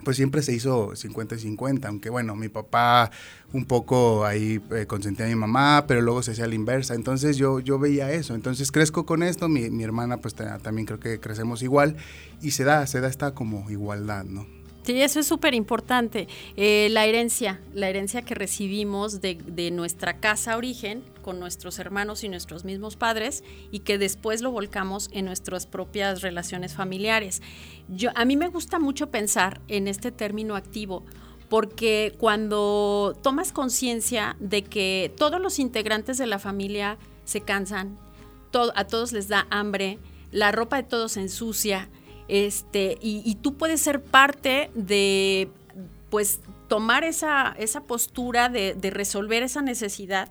pues 0.05 0.17
siempre 0.17 0.43
se 0.43 0.53
hizo 0.53 0.95
50 0.95 1.37
y 1.37 1.39
50, 1.39 1.89
aunque 1.89 2.11
bueno, 2.11 2.37
mi 2.37 2.49
papá 2.49 3.11
un 3.53 3.65
poco 3.65 4.25
ahí 4.25 4.61
eh, 4.75 4.87
consentía 4.87 5.27
a 5.27 5.29
mi 5.29 5.35
mamá, 5.35 5.85
pero 5.87 6.01
luego 6.01 6.23
se 6.23 6.33
hacía 6.33 6.47
la 6.47 6.55
inversa, 6.55 6.95
entonces 6.95 7.37
yo, 7.37 7.61
yo 7.61 7.79
veía 7.79 8.13
eso, 8.13 8.35
entonces 8.35 8.73
crezco 8.73 9.07
con 9.07 9.23
esto, 9.23 9.49
mi, 9.49 9.71
mi 9.71 9.85
hermana 9.85 10.19
pues 10.19 10.35
también 10.35 10.87
creo 10.87 11.01
que 11.01 11.21
crecemos 11.21 11.63
igual 11.63 11.97
y 12.41 12.53
se 12.53 12.65
da, 12.65 12.87
se 12.87 13.01
da 13.01 13.09
esta 13.09 13.35
como 13.35 13.71
igualdad, 13.71 14.25
¿no? 14.25 14.47
Sí, 14.85 15.01
eso 15.01 15.21
es 15.21 15.27
súper 15.27 15.55
importante. 15.55 16.27
Eh, 16.57 16.89
la 16.91 17.07
herencia, 17.07 17.61
la 17.73 17.89
herencia 17.89 18.23
que 18.23 18.35
recibimos 18.35 19.21
de, 19.21 19.39
de, 19.47 19.71
nuestra 19.71 20.19
casa 20.19 20.57
origen 20.57 21.05
con 21.23 21.41
nuestros 21.41 21.79
hermanos 21.79 22.25
y 22.25 22.29
nuestros 22.29 22.65
mismos 22.65 22.97
padres 22.97 23.43
y 23.71 23.81
que 23.81 23.97
después 23.97 24.43
lo 24.43 24.51
volcamos 24.51 25.09
en 25.13 25.25
nuestras 25.25 25.67
propias 25.67 26.21
relaciones 26.21 26.75
familiares. 26.75 27.41
Yo, 27.89 28.11
a 28.15 28.25
mí 28.25 28.37
me 28.37 28.49
gusta 28.49 28.79
mucho 28.79 29.11
pensar 29.11 29.61
en 29.69 29.89
este 29.89 30.13
término 30.13 30.57
activo 30.57 31.05
porque 31.49 32.15
cuando 32.19 33.17
tomas 33.23 33.53
conciencia 33.53 34.37
de 34.41 34.65
que 34.65 35.13
todos 35.17 35.41
los 35.41 35.59
integrantes 35.59 36.19
de 36.19 36.27
la 36.27 36.39
familia 36.39 36.99
se 37.25 37.43
cansan, 37.43 37.99
a 38.75 38.85
todos 38.85 39.13
les 39.13 39.29
da 39.29 39.47
hambre, 39.51 39.99
la 40.31 40.53
ropa 40.53 40.77
de 40.77 40.83
todos 40.83 41.13
se 41.13 41.21
ensucia, 41.21 41.89
este, 42.29 42.97
y, 43.03 43.35
tú 43.43 43.55
puedes 43.59 43.83
ser 43.83 44.03
parte 44.03 44.71
de, 44.75 45.51
pues, 46.09 46.41
tomar 46.69 47.05
esa, 47.05 47.55
esa 47.59 47.83
postura 47.83 48.49
de, 48.49 48.75
resolver 48.91 49.43
esa 49.43 49.61
necesidad 49.61 50.31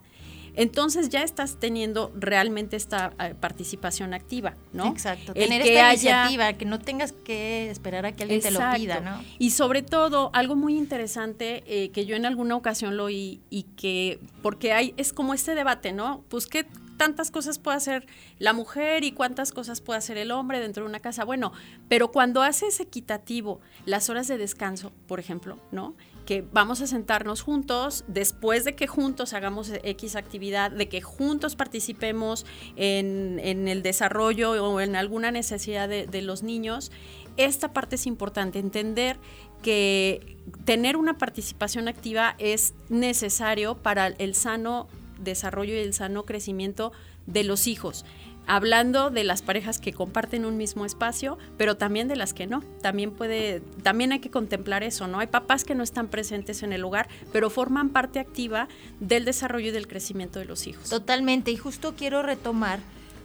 entonces 0.56 1.10
ya 1.10 1.24
estás 1.24 1.60
teniendo 1.60 2.12
realmente 2.16 2.76
esta 2.76 3.14
eh, 3.20 3.36
participación 3.40 4.14
activa, 4.14 4.56
¿no? 4.74 4.88
Exacto. 4.88 5.34
Tener 5.34 5.62
esta 5.62 5.94
iniciativa, 5.94 6.54
que 6.54 6.66
no 6.66 6.80
tengas 6.80 7.12
que 7.12 7.70
esperar 7.70 8.06
a 8.06 8.14
que 8.14 8.24
alguien 8.24 8.42
te 8.42 8.52
lo 8.52 8.60
pida, 8.76 9.00
¿no? 9.00 9.24
Y 9.40 9.52
sobre 9.52 9.82
todo, 9.82 10.30
algo 10.34 10.56
muy 10.56 10.78
interesante 10.78 11.64
eh, 11.66 11.90
que 11.92 12.06
yo 12.06 12.16
en 12.16 12.26
alguna 12.26 12.56
ocasión 12.56 12.98
lo 12.98 13.06
oí 13.06 13.42
y 13.50 13.64
que, 13.76 14.20
porque 14.42 14.74
hay, 14.74 14.94
es 14.98 15.14
como 15.14 15.34
este 15.34 15.56
debate, 15.56 15.94
¿no? 15.94 16.24
Pues 16.30 16.48
qué 16.48 16.66
tantas 17.02 17.32
cosas 17.32 17.58
puede 17.58 17.78
hacer 17.78 18.06
la 18.38 18.54
mujer 18.54 19.04
y 19.04 19.12
cuántas 19.12 19.52
cosas 19.52 19.82
puede 19.82 19.98
hacer 19.98 20.20
el 20.20 20.30
hombre 20.30 20.60
dentro 20.60 20.84
de 20.84 20.90
una 20.90 21.00
casa. 21.00 21.26
Bueno, 21.26 21.52
pero 21.90 22.12
cuando 22.12 22.44
haces 22.44 22.80
equitativo 22.80 23.60
las 23.86 24.12
horas 24.12 24.28
de 24.28 24.38
descanso, 24.38 24.92
por 25.08 25.20
ejemplo, 25.20 25.58
¿no? 25.72 25.96
Que 26.32 26.46
vamos 26.50 26.80
a 26.80 26.88
sentarnos 26.88 27.42
juntos, 27.42 28.06
después 28.08 28.64
de 28.64 28.74
que 28.74 28.88
juntos 28.88 29.34
hagamos 29.34 29.70
X 29.84 30.16
actividad, 30.16 30.72
de 30.72 30.88
que 30.88 31.02
juntos 31.02 31.58
participemos 31.58 32.46
en, 32.78 33.38
el 33.68 33.84
desarrollo 33.84 34.52
o 34.52 34.80
en 34.80 34.96
alguna 34.96 35.32
necesidad 35.32 35.90
de 35.90 36.22
los 36.22 36.42
niños, 36.42 36.90
esta 37.36 37.74
parte 37.74 37.96
es 37.96 38.08
importante, 38.08 38.60
entender 38.60 39.18
que 39.62 40.38
tener 40.64 40.96
una 40.96 41.18
participación 41.18 41.90
activa 41.90 42.36
es 42.40 42.76
necesario 42.88 43.76
para 43.76 44.08
el 44.08 44.34
sano 44.34 44.88
desarrollo 45.20 45.74
y 45.74 45.80
el 45.80 45.94
sano 45.94 46.24
crecimiento 46.24 46.94
de 47.28 47.44
los 47.44 47.68
hijos. 47.68 48.06
Hablando 48.48 49.12
de 49.12 49.24
las 49.24 49.42
parejas 49.42 49.80
que 49.80 49.94
comparten 49.94 50.46
un 50.46 50.58
mismo 50.58 50.86
espacio, 50.86 51.38
pero 51.58 51.78
también 51.78 52.08
de 52.08 52.16
las 52.16 52.34
que 52.34 52.48
no. 52.48 52.62
También 52.82 53.12
puede, 53.12 53.62
también 53.84 54.12
hay 54.12 54.20
que 54.20 54.32
contemplar 54.32 54.84
eso, 54.84 55.08
¿no? 55.08 55.20
Hay 55.20 55.28
papás 55.28 55.64
que 55.64 55.76
no 55.76 55.84
están 55.84 56.08
presentes 56.08 56.64
en 56.64 56.74
el 56.74 56.84
hogar, 56.84 57.08
pero 57.32 57.50
forman 57.50 57.90
parte 57.90 58.20
activa 58.20 58.68
del 59.00 59.26
desarrollo 59.26 59.68
y 59.68 59.72
del 59.72 59.88
crecimiento 59.88 60.40
de 60.40 60.46
los 60.46 60.68
hijos. 60.68 60.90
Totalmente. 60.90 61.52
Y 61.52 61.58
justo 61.58 61.94
quiero 61.96 62.24
retomar 62.24 62.80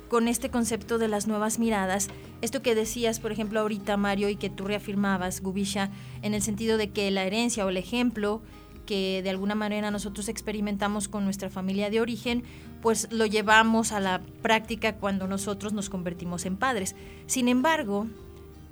con 0.09 0.29
este 0.29 0.51
concepto 0.51 0.99
de 0.99 1.09
las 1.09 1.27
nuevas 1.27 1.59
miradas, 1.59 2.09
esto 2.41 2.63
que 2.63 2.75
decías, 2.75 3.21
por 3.21 3.33
ejemplo, 3.33 3.61
ahorita, 3.61 3.97
Mario, 3.97 4.29
y 4.29 4.37
que 4.37 4.51
tú 4.51 4.65
reafirmabas, 4.65 5.41
Gubisha, 5.41 5.91
en 6.23 6.35
el 6.35 6.43
sentido 6.43 6.77
de 6.77 6.91
que 6.91 7.11
la 7.11 7.25
herencia 7.25 7.67
o 7.67 7.71
el 7.71 7.77
ejemplo 7.77 8.41
que 8.87 9.21
de 9.23 9.31
alguna 9.31 9.55
manera 9.55 9.90
nosotros 9.90 10.28
experimentamos 10.28 11.09
con 11.09 11.25
nuestra 11.25 11.50
familia 11.50 11.90
de 11.90 12.00
origen, 12.00 12.45
pues 12.81 13.09
lo 13.11 13.26
llevamos 13.26 13.93
a 13.93 14.00
la 14.00 14.23
práctica 14.40 14.97
cuando 14.97 15.26
nosotros 15.26 15.73
nos 15.73 15.91
convertimos 15.91 16.47
en 16.47 16.56
padres. 16.56 16.97
Sin 17.26 17.49
embargo, 17.49 18.06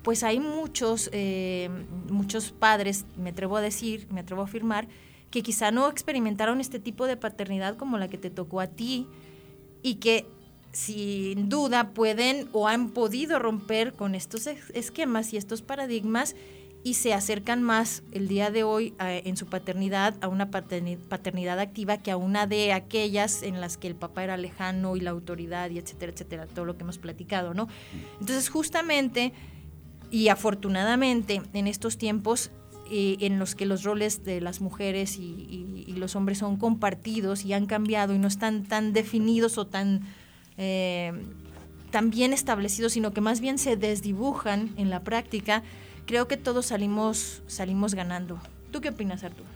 pues 0.02 0.22
hay 0.22 0.38
muchos, 0.38 1.10
eh, 1.12 1.68
muchos 2.10 2.52
padres, 2.52 3.04
me 3.16 3.30
atrevo 3.30 3.56
a 3.56 3.60
decir, 3.60 4.06
me 4.10 4.20
atrevo 4.20 4.42
a 4.42 4.44
afirmar, 4.44 4.86
que 5.30 5.42
quizá 5.42 5.70
no 5.70 5.88
experimentaron 5.88 6.60
este 6.60 6.78
tipo 6.78 7.06
de 7.06 7.16
paternidad 7.16 7.76
como 7.76 7.98
la 7.98 8.08
que 8.08 8.18
te 8.18 8.30
tocó 8.30 8.60
a 8.60 8.68
ti 8.68 9.08
y 9.82 9.96
que 9.96 10.26
sin 10.72 11.48
duda 11.48 11.90
pueden 11.90 12.48
o 12.52 12.68
han 12.68 12.90
podido 12.90 13.38
romper 13.38 13.94
con 13.94 14.14
estos 14.14 14.46
esquemas 14.46 15.32
y 15.32 15.36
estos 15.36 15.62
paradigmas 15.62 16.36
y 16.84 16.94
se 16.94 17.14
acercan 17.14 17.62
más 17.62 18.02
el 18.12 18.28
día 18.28 18.50
de 18.50 18.62
hoy 18.62 18.94
en 19.00 19.38
su 19.38 19.46
paternidad 19.46 20.14
a 20.20 20.28
una 20.28 20.50
paternidad 20.50 21.58
activa 21.58 21.96
que 21.96 22.10
a 22.10 22.18
una 22.18 22.46
de 22.46 22.74
aquellas 22.74 23.42
en 23.42 23.60
las 23.62 23.78
que 23.78 23.88
el 23.88 23.94
papá 23.94 24.22
era 24.22 24.36
lejano 24.36 24.94
y 24.94 25.00
la 25.00 25.10
autoridad 25.10 25.70
y 25.70 25.78
etcétera, 25.78 26.12
etcétera, 26.12 26.46
todo 26.46 26.66
lo 26.66 26.76
que 26.76 26.82
hemos 26.82 26.98
platicado, 26.98 27.54
¿no? 27.54 27.68
Entonces 28.20 28.50
justamente 28.50 29.32
y 30.10 30.28
afortunadamente 30.28 31.40
en 31.54 31.66
estos 31.66 31.96
tiempos 31.96 32.50
eh, 32.90 33.16
en 33.20 33.38
los 33.38 33.54
que 33.54 33.64
los 33.64 33.82
roles 33.82 34.24
de 34.24 34.42
las 34.42 34.60
mujeres 34.60 35.16
y, 35.18 35.94
los 35.96 36.16
hombres 36.16 36.38
son 36.38 36.56
compartidos 36.58 37.46
y 37.46 37.54
han 37.54 37.64
cambiado 37.64 38.14
y 38.14 38.18
no 38.18 38.28
están 38.28 38.64
tan 38.64 38.92
definidos 38.92 39.56
o 39.56 39.66
tan, 39.66 40.02
eh, 40.58 41.12
tan 41.90 42.10
bien 42.10 42.34
establecidos, 42.34 42.92
sino 42.92 43.14
que 43.14 43.22
más 43.22 43.40
bien 43.40 43.56
se 43.56 43.76
desdibujan 43.76 44.74
en 44.76 44.90
la 44.90 45.02
práctica, 45.02 45.62
creo 46.06 46.28
que 46.28 46.36
todos 46.36 46.66
salimos, 46.66 47.42
salimos 47.46 47.94
ganando. 47.94 48.38
¿Tú 48.70 48.80
qué 48.80 48.90
opinas, 48.90 49.24
Arturo? 49.24 49.48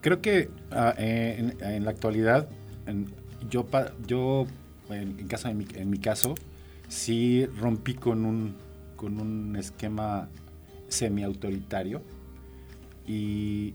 Creo 0.00 0.20
que 0.20 0.50
ah, 0.70 0.94
en, 0.98 1.84
la 1.84 1.90
actualidad, 1.90 2.48
yo, 3.50 3.66
yo 4.06 4.46
en, 4.90 5.26
caso, 5.26 5.48
en, 5.48 5.58
mi, 5.58 5.66
en 5.74 5.90
mi 5.90 5.98
caso, 5.98 6.34
sí 6.88 7.46
rompí 7.58 7.94
con 7.94 8.24
un, 8.24 8.54
con 8.96 9.20
un 9.20 9.56
esquema 9.56 10.28
semi-autoritario. 10.88 12.02
Y, 13.06 13.74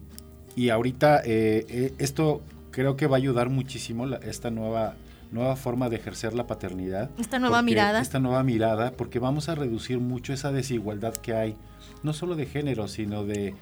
y 0.55 0.69
ahorita 0.69 1.21
eh, 1.23 1.65
eh, 1.69 1.93
esto 1.97 2.41
creo 2.71 2.95
que 2.95 3.07
va 3.07 3.17
a 3.17 3.19
ayudar 3.19 3.49
muchísimo 3.49 4.07
esta 4.07 4.51
nueva 4.51 4.95
nueva 5.31 5.55
forma 5.55 5.89
de 5.89 5.95
ejercer 5.95 6.33
la 6.33 6.45
paternidad. 6.45 7.09
Esta 7.17 7.39
nueva 7.39 7.61
mirada. 7.61 8.01
Esta 8.01 8.19
nueva 8.19 8.43
mirada, 8.43 8.91
porque 8.91 9.17
vamos 9.17 9.47
a 9.47 9.55
reducir 9.55 9.99
mucho 9.99 10.33
esa 10.33 10.51
desigualdad 10.51 11.13
que 11.13 11.33
hay, 11.33 11.55
no 12.03 12.13
solo 12.13 12.35
de 12.35 12.45
género, 12.45 12.87
sino 12.87 13.23
de 13.25 13.53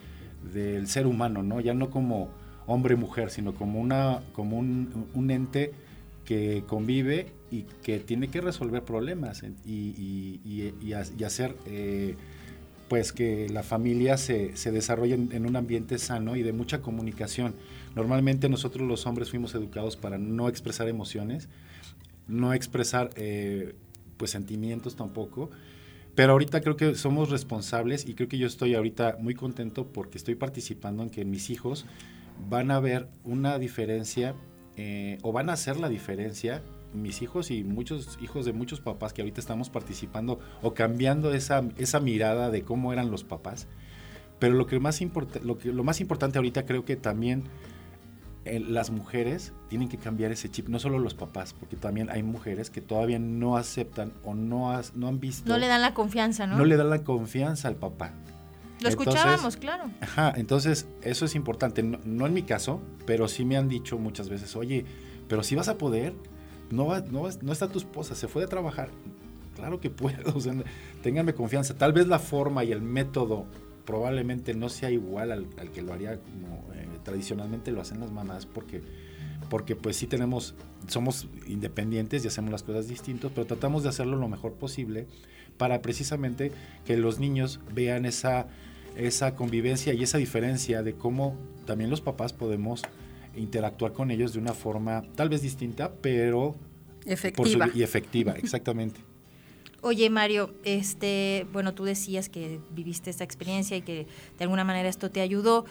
del 0.54 0.88
ser 0.88 1.06
humano, 1.06 1.44
¿no? 1.44 1.60
Ya 1.60 1.74
no 1.74 1.90
como 1.90 2.30
hombre-mujer, 2.66 3.30
sino 3.30 3.54
como, 3.54 3.80
una, 3.80 4.22
como 4.34 4.58
un, 4.58 5.32
ente 5.32 5.74
que 6.26 6.64
convive 6.68 7.32
y 7.52 7.64
que 7.84 8.00
tiene 8.00 8.28
que 8.30 8.42
resolver 8.42 8.84
problemas 8.84 9.44
y, 9.66 10.40
y, 10.46 11.24
hacer 11.24 11.56
eh, 11.66 12.16
pues 12.88 13.12
que 13.12 13.50
la 13.50 13.64
familia 13.64 14.18
se, 14.18 14.56
se 14.56 14.72
desarrolle 14.72 15.16
en, 15.16 15.46
un 15.46 15.56
ambiente 15.56 15.98
sano 15.98 16.36
y 16.36 16.44
de 16.44 16.54
mucha 16.54 16.82
comunicación. 16.82 17.56
Normalmente 17.96 18.50
nosotros 18.50 18.88
los 18.88 19.06
hombres 19.08 19.32
fuimos 19.32 19.56
educados 19.56 19.98
para 19.98 20.20
no 20.20 20.48
expresar 20.48 20.88
emociones, 20.88 21.50
no 22.28 22.54
expresar 22.54 23.10
eh, 23.16 23.74
pues 24.18 24.30
sentimientos 24.30 24.96
tampoco, 24.96 25.50
pero 26.16 26.34
ahorita 26.34 26.62
creo 26.62 26.76
que 26.76 26.96
somos 26.96 27.30
responsables 27.30 28.08
y 28.08 28.14
creo 28.14 28.28
que 28.28 28.38
yo 28.38 28.48
estoy 28.48 28.76
ahorita 28.76 29.18
muy 29.20 29.36
contento 29.36 29.88
porque 29.88 30.18
estoy 30.18 30.36
participando 30.36 31.04
en 31.04 31.10
que 31.10 31.26
mis 31.26 31.50
hijos 31.50 31.86
van 32.50 32.72
a 32.72 32.80
ver 32.80 33.08
una 33.24 33.60
diferencia 33.60 34.36
eh, 34.76 35.18
o 35.22 35.32
van 35.32 35.50
a 35.50 35.54
hacer 35.54 35.78
la 35.78 35.90
diferencia 35.90 36.62
mis 36.94 37.22
hijos 37.22 37.52
y 37.52 37.64
muchos 37.64 38.18
hijos 38.22 38.46
de 38.46 38.54
muchos 38.54 38.82
papás 38.82 39.14
que 39.14 39.22
ahorita 39.22 39.40
estamos 39.40 39.70
participando 39.70 40.40
o 40.62 40.74
cambiando 40.74 41.34
esa, 41.34 41.64
esa 41.78 42.00
mirada 42.00 42.50
de 42.50 42.64
cómo 42.64 42.94
eran 42.94 43.12
los 43.12 43.24
papás. 43.24 43.68
Pero 44.40 44.56
lo 44.56 44.66
que 44.68 44.80
más 44.80 45.00
lo 45.44 45.58
que 45.58 45.72
lo 45.72 45.84
más 45.84 46.02
importante 46.02 46.38
ahorita 46.38 46.66
creo 46.66 46.86
que 46.86 46.96
también 46.96 47.44
las 48.46 48.90
mujeres 48.90 49.54
tienen 49.68 49.90
que 49.90 49.98
cambiar 49.98 50.32
ese 50.32 50.50
chip, 50.50 50.70
no 50.70 50.80
solo 50.80 50.98
los 51.00 51.14
papás, 51.14 51.54
porque 51.54 51.76
también 51.76 52.10
hay 52.10 52.24
mujeres 52.24 52.70
que 52.70 52.82
todavía 52.82 53.20
no 53.20 53.58
aceptan 53.58 54.14
o 54.24 54.34
no, 54.34 54.80
no 54.96 55.08
han 55.08 55.20
visto. 55.20 55.50
No 55.50 55.58
le 55.58 55.68
dan 55.68 55.82
la 55.82 55.94
confianza, 55.94 56.48
¿no? 56.48 56.58
No 56.58 56.66
le 56.66 56.78
dan 56.78 56.90
la 56.90 57.04
confianza 57.04 57.68
al 57.68 57.76
papá. 57.76 58.14
Lo 58.82 58.90
escuchábamos, 58.90 59.58
claro. 59.58 59.92
Ajá, 60.02 60.34
entonces 60.38 60.88
eso 61.02 61.26
es 61.26 61.36
importante. 61.36 61.84
No, 61.84 62.26
en 62.26 62.34
mi 62.34 62.44
caso, 62.44 62.82
pero 63.06 63.28
sí 63.28 63.44
me 63.44 63.58
han 63.58 63.68
dicho 63.68 63.98
muchas 63.98 64.30
veces, 64.30 64.56
oye, 64.56 64.86
pero 65.28 65.44
si 65.44 65.56
vas 65.56 65.68
a 65.68 65.78
poder, 65.78 66.14
no, 66.72 66.86
va, 66.86 67.02
no, 67.02 67.28
no 67.42 67.52
está 67.52 67.68
tu 67.68 67.80
esposa, 67.80 68.16
se 68.16 68.28
fue 68.28 68.42
de 68.42 68.48
trabajar. 68.48 68.90
Claro 69.56 69.82
que 69.82 69.90
puedo, 69.90 70.34
o 70.36 70.40
sea, 70.40 70.54
ténganme 71.04 71.34
confianza. 71.34 71.78
Tal 71.78 71.92
vez 71.92 72.08
la 72.08 72.20
forma 72.20 72.64
y 72.64 72.72
el 72.72 72.82
método 72.82 73.46
probablemente 73.90 74.54
no 74.54 74.70
sea 74.70 74.92
igual 74.92 75.32
al, 75.32 75.72
que 75.74 75.82
lo 75.82 75.94
haría 75.94 76.20
como 76.20 76.72
eh, 76.76 76.86
tradicionalmente 77.04 77.72
lo 77.72 77.82
hacen 77.82 78.00
las 78.00 78.12
mamás 78.12 78.46
porque 78.46 78.84
porque 79.50 79.76
pues 79.76 79.96
sí 79.96 80.06
tenemos 80.06 80.54
somos 80.88 81.28
independientes 81.48 82.24
y 82.24 82.28
hacemos 82.28 82.52
las 82.52 82.62
cosas 82.62 82.88
distintas 82.88 83.32
pero 83.34 83.48
tratamos 83.48 83.82
de 83.82 83.90
hacerlo 83.90 84.16
lo 84.16 84.28
mejor 84.28 84.54
posible 84.54 85.08
para 85.58 85.82
precisamente 85.82 86.52
que 86.86 86.98
los 86.98 87.18
niños 87.18 87.62
vean 87.74 88.06
esa, 88.06 88.46
esa 88.96 89.36
convivencia 89.36 89.92
y 89.96 90.04
esa 90.04 90.20
diferencia 90.20 90.84
de 90.84 90.94
cómo 90.94 91.36
también 91.66 91.90
los 91.90 92.02
papás 92.02 92.32
podemos 92.32 92.84
interactuar 93.36 93.94
con 93.94 94.12
ellos 94.12 94.34
de 94.34 94.40
una 94.40 94.54
forma 94.54 95.02
tal 95.16 95.30
vez 95.30 95.42
distinta, 95.42 95.92
pero 96.00 96.56
efectiva. 97.06 97.72
y 97.74 97.82
efectiva, 97.82 98.34
exactamente. 98.34 99.09
Oye, 99.82 100.10
Mario, 100.10 100.54
este, 100.64 101.48
bueno, 101.54 101.74
tú 101.74 101.86
decías 101.86 102.30
que 102.30 102.60
viviste 102.72 103.10
esta 103.10 103.24
experiencia 103.24 103.78
y 103.78 103.82
que 103.82 104.08
de 104.38 104.44
alguna 104.44 104.64
manera 104.64 104.90
esto 104.90 105.10
te 105.10 105.22
ayudó, 105.22 105.66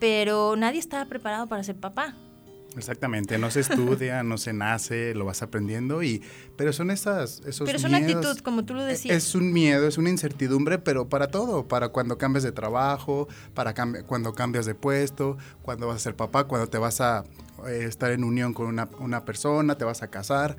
pero 0.00 0.56
nadie 0.56 0.80
estaba 0.80 1.04
preparado 1.04 1.46
para 1.46 1.62
ser 1.62 1.76
papá. 1.76 2.16
Exactamente, 2.76 3.38
no 3.38 3.50
se 3.50 3.60
estudia, 3.60 4.22
no 4.22 4.38
se 4.38 4.52
nace, 4.52 5.14
lo 5.14 5.24
vas 5.24 5.42
aprendiendo 5.42 6.02
y 6.02 6.22
pero 6.56 6.72
son 6.72 6.90
esas 6.90 7.42
esos 7.46 7.66
Pero 7.66 7.76
es 7.76 7.84
una 7.84 7.98
actitud, 7.98 8.38
como 8.38 8.64
tú 8.64 8.74
lo 8.74 8.82
decías. 8.82 9.16
Es 9.16 9.34
un 9.34 9.52
miedo, 9.52 9.86
es 9.86 9.98
una 9.98 10.08
incertidumbre, 10.08 10.78
pero 10.78 11.08
para 11.08 11.28
todo, 11.28 11.68
para 11.68 11.90
cuando 11.90 12.16
cambias 12.18 12.44
de 12.44 12.52
trabajo, 12.52 13.28
para 13.54 13.74
cuando 14.06 14.32
cambias 14.32 14.66
de 14.66 14.74
puesto, 14.74 15.36
cuando 15.60 15.86
vas 15.86 15.96
a 15.96 15.98
ser 16.00 16.16
papá, 16.16 16.44
cuando 16.44 16.68
te 16.68 16.78
vas 16.78 17.00
a 17.00 17.24
eh, 17.66 17.84
estar 17.86 18.10
en 18.10 18.24
unión 18.24 18.54
con 18.54 18.66
una, 18.66 18.88
una 18.98 19.24
persona, 19.24 19.76
te 19.76 19.84
vas 19.84 20.02
a 20.02 20.08
casar. 20.08 20.56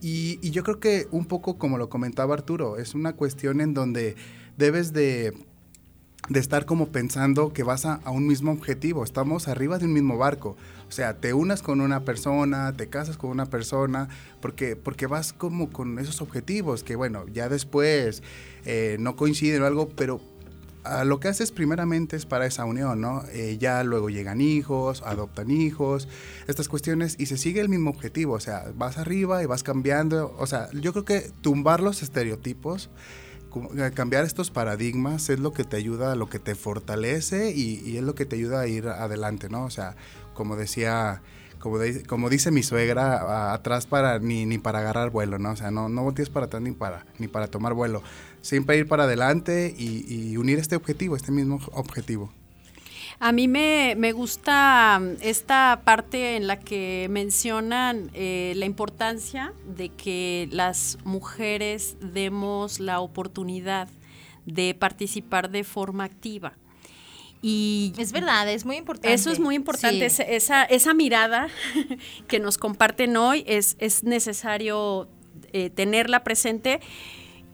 Y, 0.00 0.38
yo 0.50 0.62
creo 0.62 0.80
que 0.80 1.08
un 1.10 1.26
poco 1.26 1.58
como 1.58 1.78
lo 1.78 1.88
comentaba 1.88 2.34
Arturo, 2.34 2.78
es 2.78 2.94
una 2.94 3.14
cuestión 3.14 3.60
en 3.60 3.74
donde 3.74 4.16
debes 4.56 4.92
de 4.92 5.34
de 6.28 6.40
estar 6.40 6.66
como 6.66 6.88
pensando 6.88 7.54
que 7.54 7.62
vas 7.62 7.86
a, 7.86 8.00
a, 8.04 8.10
un 8.10 8.26
mismo 8.26 8.52
objetivo, 8.52 9.02
estamos 9.02 9.48
arriba 9.48 9.78
de 9.78 9.86
un 9.86 9.94
mismo 9.94 10.18
barco. 10.18 10.58
O 10.86 10.92
sea, 10.92 11.14
te 11.14 11.32
unas 11.32 11.62
con 11.62 11.80
una 11.80 12.04
persona, 12.04 12.74
te 12.76 12.88
casas 12.88 13.16
con 13.16 13.30
una 13.30 13.46
persona, 13.46 14.08
porque, 14.42 14.76
porque 14.76 15.06
vas 15.06 15.32
como 15.32 15.70
con 15.70 15.98
esos 15.98 16.20
objetivos 16.20 16.84
que, 16.84 16.96
bueno, 16.96 17.24
ya 17.32 17.48
después 17.48 18.22
eh, 18.66 18.96
no 19.00 19.16
coinciden 19.16 19.62
o 19.62 19.66
algo, 19.66 19.88
pero 19.88 20.20
lo 21.04 21.20
que 21.20 21.28
haces 21.28 21.52
primeramente 21.52 22.16
es 22.16 22.26
para 22.26 22.46
esa 22.46 22.64
unión, 22.64 23.00
¿no? 23.00 23.22
Eh, 23.32 23.56
ya 23.58 23.82
luego 23.84 24.10
llegan 24.10 24.40
hijos, 24.40 25.02
adoptan 25.04 25.50
hijos, 25.50 26.08
estas 26.46 26.68
cuestiones, 26.68 27.16
y 27.18 27.26
se 27.26 27.36
sigue 27.36 27.60
el 27.60 27.68
mismo 27.68 27.90
objetivo, 27.90 28.34
o 28.34 28.40
sea, 28.40 28.64
vas 28.74 28.98
arriba 28.98 29.42
y 29.42 29.46
vas 29.46 29.62
cambiando, 29.62 30.34
o 30.38 30.46
sea, 30.46 30.68
yo 30.72 30.92
creo 30.92 31.04
que 31.04 31.30
tumbar 31.40 31.80
los 31.80 32.02
estereotipos, 32.02 32.90
eh, 33.76 33.90
cambiar 33.94 34.24
estos 34.24 34.50
paradigmas 34.50 35.30
es 35.30 35.40
lo 35.40 35.52
que 35.52 35.64
te 35.64 35.76
ayuda, 35.76 36.14
lo 36.14 36.28
que 36.28 36.38
te 36.38 36.54
fortalece 36.54 37.50
y, 37.50 37.96
es 37.96 38.02
lo 38.02 38.14
que 38.14 38.26
te 38.26 38.36
ayuda 38.36 38.60
a 38.60 38.66
ir 38.66 38.88
adelante, 38.88 39.48
¿no? 39.48 39.64
O 39.64 39.70
sea, 39.70 39.96
como 40.34 40.56
decía, 40.56 41.22
como, 41.58 41.78
como 42.06 42.30
dice 42.30 42.50
mi 42.50 42.62
suegra, 42.62 43.52
atrás 43.52 43.86
para 43.86 44.18
ni, 44.18 44.46
ni 44.46 44.58
para 44.58 44.80
agarrar 44.80 45.10
vuelo, 45.10 45.38
¿no? 45.38 45.52
O 45.52 45.56
sea, 45.56 45.70
no, 45.70 45.88
no 45.88 46.02
voltees 46.02 46.30
para 46.30 46.46
atrás 46.46 46.62
ni 46.62 46.72
para, 46.72 47.04
ni 47.18 47.28
para 47.28 47.48
tomar 47.48 47.74
vuelo. 47.74 48.02
Siempre 48.40 48.78
ir 48.78 48.88
para 48.88 49.04
adelante 49.04 49.74
y, 49.76 50.36
unir 50.36 50.58
este 50.58 50.76
objetivo, 50.76 51.16
este 51.16 51.32
mismo 51.32 51.60
objetivo. 51.72 52.32
A 53.20 53.32
mí 53.32 53.48
me, 53.48 54.12
gusta 54.12 55.00
um, 55.00 55.16
esta 55.20 55.82
parte 55.84 56.36
en 56.36 56.46
la 56.46 56.60
que 56.60 57.08
mencionan 57.10 58.10
eh, 58.14 58.52
la 58.56 58.64
importancia 58.64 59.52
de 59.66 59.88
que 59.88 60.48
las 60.52 60.98
mujeres 61.04 61.96
demos 62.00 62.78
la 62.78 63.00
oportunidad 63.00 63.88
de 64.46 64.74
participar 64.74 65.50
de 65.50 65.64
forma 65.64 66.04
activa. 66.04 66.54
Y 67.40 67.92
es 67.98 68.12
verdad, 68.12 68.48
es 68.50 68.64
muy 68.64 68.76
importante. 68.76 69.12
Eso 69.12 69.30
es 69.30 69.38
muy 69.38 69.54
importante, 69.54 70.06
esa, 70.06 70.64
esa 70.64 70.94
mirada 70.94 71.48
que 72.28 72.40
nos 72.40 72.58
comparten 72.58 73.16
hoy 73.16 73.44
es, 73.46 73.76
es 73.78 74.02
necesario 74.02 75.08
eh, 75.52 75.70
tenerla 75.70 76.24
presente. 76.24 76.80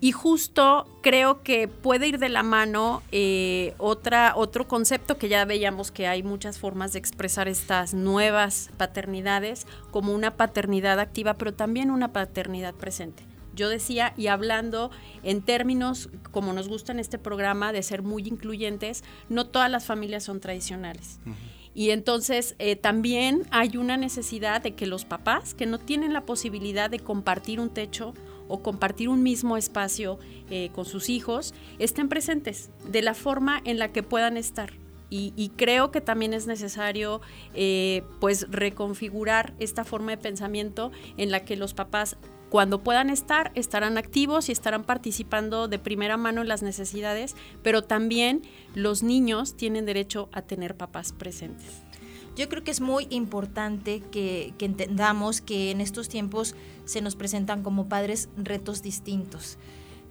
Y 0.01 0.13
justo 0.13 0.87
creo 1.03 1.43
que 1.43 1.67
puede 1.67 2.09
ir 2.09 2.19
de 2.19 2.29
la 2.29 2.43
mano 2.43 3.03
eh, 3.11 3.75
otra, 3.79 4.35
otro 4.37 4.69
concepto 4.69 5.17
que 5.17 5.29
ya 5.29 5.45
veíamos 5.47 5.91
que 5.91 6.07
hay 6.07 6.23
muchas 6.23 6.59
formas 6.59 6.93
de 6.93 6.99
expresar 6.99 7.49
estas 7.49 7.95
nuevas 7.95 8.71
paternidades, 8.77 9.67
como 9.91 10.13
una 10.13 10.33
paternidad 10.33 11.01
activa, 11.01 11.35
pero 11.35 11.55
también 11.55 11.91
una 11.91 12.13
paternidad 12.13 12.75
presente. 12.75 13.23
Yo 13.55 13.69
decía, 13.69 14.15
y 14.17 14.27
hablando 14.27 14.91
en 15.23 15.43
términos, 15.43 16.11
como 16.31 16.53
nos 16.53 16.69
gusta 16.69 16.93
en 16.93 16.99
este 16.99 17.19
programa, 17.19 17.73
de 17.73 17.83
ser 17.83 18.03
muy 18.03 18.23
incluyentes, 18.27 19.05
no 19.29 19.47
todas 19.47 19.71
las 19.71 19.87
familias 19.87 20.25
son 20.25 20.41
tradicionales. 20.41 21.21
Y 21.75 21.91
entonces 21.91 22.55
eh, 22.59 22.77
también 22.77 23.43
hay 23.51 23.77
una 23.77 23.97
necesidad 23.97 24.63
de 24.63 24.75
que 24.75 24.87
los 24.87 25.05
papás 25.05 25.55
que 25.55 25.67
no 25.67 25.79
tienen 25.79 26.13
la 26.13 26.25
posibilidad 26.25 26.89
de 26.89 27.01
compartir 27.01 27.59
un 27.59 27.71
techo 27.71 28.15
o 28.49 28.63
compartir 28.63 29.09
un 29.09 29.23
mismo 29.23 29.57
espacio 29.57 30.19
eh, 30.51 30.71
con 30.75 30.85
sus 30.85 31.09
hijos, 31.09 31.55
estén 31.79 32.09
presentes 32.09 32.71
de 32.87 33.03
la 33.03 33.15
forma 33.15 33.61
en 33.65 33.79
la 33.79 33.93
que 33.93 34.03
puedan 34.03 34.37
estar. 34.37 34.73
Y, 35.17 35.53
creo 35.55 35.93
que 35.93 36.01
también 36.01 36.35
es 36.35 36.49
necesario 36.49 37.21
eh, 37.55 38.03
pues 38.19 38.49
reconfigurar 38.51 39.55
esta 39.61 39.85
forma 39.85 40.11
de 40.11 40.17
pensamiento 40.17 40.91
en 41.17 41.31
la 41.31 41.45
que 41.45 41.55
los 41.55 41.73
papás 41.73 42.17
cuando 42.55 42.85
puedan 42.85 43.11
estar, 43.11 43.51
estarán 43.57 43.99
activos 43.99 44.49
y 44.49 44.53
estarán 44.53 44.85
participando 44.85 45.67
de 45.67 45.81
primera 45.81 46.17
mano 46.17 46.41
en 46.41 46.47
las 46.47 46.63
necesidades, 46.63 47.35
pero 47.65 47.83
también 47.83 48.43
los 48.77 49.03
niños 49.03 49.57
tienen 49.57 49.87
derecho 49.87 50.29
a 50.31 50.41
tener 50.41 50.77
papás 50.77 51.13
presentes. 51.13 51.83
Yo 52.37 52.49
creo 52.49 52.63
que 52.63 52.71
es 52.71 52.81
muy 52.81 53.09
importante 53.11 54.03
que, 54.13 54.55
entendamos 54.61 55.41
que 55.41 55.73
en 55.73 55.81
estos 55.81 56.09
tiempos 56.09 56.55
se 56.85 57.01
nos 57.01 57.17
presentan 57.17 57.65
como 57.65 57.89
padres 57.89 58.29
retos 58.37 58.83
distintos. 58.83 59.59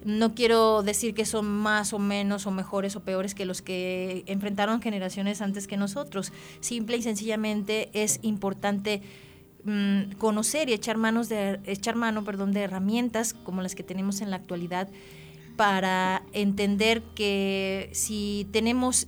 No 0.04 0.34
quiero 0.34 0.82
decir 0.82 1.14
que 1.14 1.24
son 1.24 1.46
más 1.46 1.94
o 1.94 1.98
menos 1.98 2.46
o 2.46 2.50
mejores 2.50 2.94
o 2.94 3.00
peores 3.00 3.34
que 3.34 3.46
los 3.46 3.62
que 3.62 4.22
enfrentaron 4.26 4.82
generaciones 4.82 5.40
antes 5.40 5.66
que 5.66 5.78
nosotros. 5.78 6.30
Simple 6.60 6.98
y 6.98 7.02
sencillamente 7.02 7.88
es 7.94 8.18
importante 8.20 9.00
Mm, 9.66 10.16
conocer 10.18 10.68
y 10.68 10.74
echar 10.74 10.98
manos 10.98 11.30
de 11.30 11.58
echar 11.64 11.96
mano, 11.96 12.22
perdón, 12.22 12.52
de 12.52 12.60
herramientas 12.60 13.32
como 13.32 13.62
las 13.62 13.74
que 13.74 13.82
tenemos 13.82 14.20
en 14.20 14.30
la 14.30 14.36
actualidad 14.36 14.88
para 15.56 16.22
entender 16.32 17.00
que 17.14 17.88
si 17.92 18.46
tenemos 18.52 19.06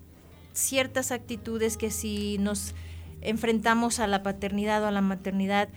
ciertas 0.55 1.13
actitudes 1.13 1.77
que 1.77 1.91
si 1.91 2.39
nos 2.39 2.75
enfrentamos 3.21 4.01
a 4.01 4.07
la 4.07 4.23
paternidad 4.23 4.83
o 4.83 4.87
a 4.87 4.93
la 4.93 5.03
maternidad 5.03 5.69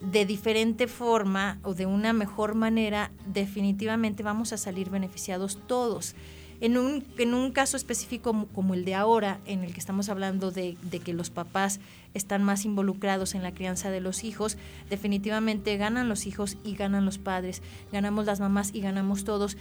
de 0.00 0.24
diferente 0.24 0.86
forma 0.86 1.58
o 1.64 1.74
de 1.74 1.86
una 1.86 2.12
mejor 2.12 2.54
manera, 2.54 3.10
definitivamente 3.26 4.22
vamos 4.22 4.52
a 4.52 4.56
salir 4.56 4.88
beneficiados 4.88 5.58
todos. 5.66 6.14
En 6.62 6.76
un, 6.78 7.50
caso 7.50 7.76
específico 7.76 8.46
como 8.54 8.74
el 8.74 8.84
de 8.84 8.94
ahora, 8.94 9.40
en 9.46 9.64
el 9.64 9.74
que 9.74 9.80
estamos 9.80 10.08
hablando 10.08 10.52
de, 10.52 10.76
de 10.80 11.00
que 11.00 11.12
los 11.12 11.28
papás 11.28 11.80
están 12.14 12.44
más 12.44 12.64
involucrados 12.64 13.34
en 13.34 13.42
la 13.42 13.52
crianza 13.52 13.90
de 13.90 14.00
los 14.00 14.22
hijos, 14.22 14.56
definitivamente 14.88 15.76
ganan 15.76 16.08
los 16.08 16.24
hijos 16.24 16.56
y 16.62 16.76
ganan 16.76 17.04
los 17.04 17.18
padres, 17.18 17.62
ganamos 17.90 18.26
las 18.26 18.38
mamás 18.38 18.72
y 18.72 18.80
ganamos 18.80 19.24
todos. 19.24 19.56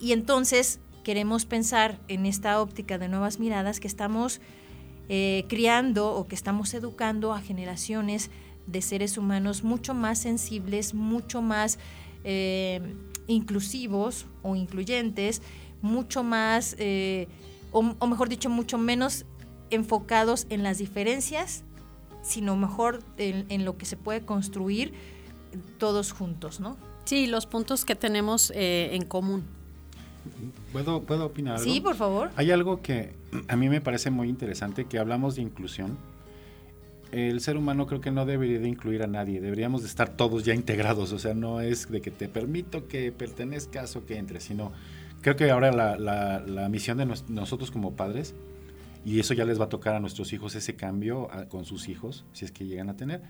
Y 0.00 0.10
entonces 0.10 0.80
queremos 1.04 1.44
pensar 1.44 2.00
en 2.08 2.26
esta 2.26 2.60
óptica 2.60 2.98
de 2.98 3.06
nuevas 3.06 3.38
miradas 3.38 3.78
que 3.78 3.86
estamos 3.86 4.40
eh, 5.08 5.44
criando 5.48 6.16
o 6.16 6.26
que 6.26 6.34
estamos 6.34 6.74
educando 6.74 7.32
a 7.32 7.40
generaciones 7.40 8.30
de 8.66 8.82
seres 8.82 9.18
humanos 9.18 9.62
mucho 9.62 9.94
más 9.94 10.18
sensibles, 10.18 10.94
mucho 10.94 11.42
más 11.42 11.78
eh, 12.24 12.80
inclusivos 13.26 14.26
o 14.42 14.56
incluyentes, 14.56 15.42
mucho 15.84 16.22
más, 16.24 16.74
eh, 16.78 17.28
o, 17.70 17.82
mejor 17.82 18.28
dicho, 18.28 18.48
mucho 18.48 18.78
menos 18.78 19.26
enfocados 19.70 20.46
en 20.50 20.62
las 20.62 20.78
diferencias 20.78 21.64
sino 22.22 22.56
mejor 22.56 23.02
en, 23.18 23.66
lo 23.66 23.76
que 23.76 23.84
se 23.84 23.98
puede 23.98 24.22
construir 24.22 24.94
todos 25.78 26.12
juntos, 26.12 26.58
¿no? 26.58 26.78
Sí, 27.04 27.26
los 27.26 27.44
puntos 27.44 27.84
que 27.84 27.94
tenemos 27.94 28.50
eh, 28.54 28.94
en 28.94 29.04
común. 29.04 29.44
¿Puedo, 30.72 31.02
¿Puedo 31.02 31.26
opinar 31.26 31.56
algo? 31.56 31.70
Sí, 31.70 31.82
por 31.82 31.96
favor. 31.96 32.30
Hay 32.36 32.50
algo 32.50 32.80
que 32.80 33.12
a 33.48 33.56
mí 33.56 33.68
me 33.68 33.82
parece 33.82 34.10
muy 34.10 34.30
interesante, 34.30 34.86
que 34.86 34.98
hablamos 34.98 35.36
de 35.36 35.42
inclusión. 35.42 35.98
El 37.12 37.40
ser 37.42 37.58
humano 37.58 37.86
creo 37.86 38.00
que 38.00 38.10
no 38.10 38.24
debería 38.24 38.58
de 38.58 38.68
incluir 38.68 39.02
a 39.02 39.06
nadie, 39.06 39.40
deberíamos 39.40 39.82
de 39.82 39.88
estar 39.88 40.16
todos 40.16 40.44
ya 40.44 40.54
integrados, 40.54 41.12
o 41.12 41.18
sea, 41.18 41.34
no 41.34 41.60
es 41.60 41.88
de 41.90 42.00
que 42.00 42.10
te 42.10 42.26
permito 42.26 42.88
que 42.88 43.12
pertenezcas 43.12 43.94
o 43.94 44.04
que 44.04 44.16
entres, 44.16 44.44
sino 44.44 44.72
creo 45.24 45.36
que 45.36 45.50
ahora 45.50 45.72
la, 45.72 45.96
la 45.96 46.68
misión 46.68 46.98
de 46.98 47.06
nosotros 47.06 47.70
como 47.70 47.96
padres 47.96 48.34
y 49.04 49.20
eso 49.20 49.34
ya 49.34 49.44
les 49.44 49.60
va 49.60 49.64
a 49.64 49.68
tocar 49.68 49.94
a 49.94 50.00
nuestros 50.00 50.32
hijos 50.32 50.54
ese 50.54 50.76
cambio 50.76 51.28
con 51.48 51.64
sus 51.64 51.88
hijos, 51.88 52.24
si 52.32 52.44
es 52.44 52.52
que 52.52 52.66
llegan 52.66 52.88
a 52.88 52.96
tener, 52.96 53.22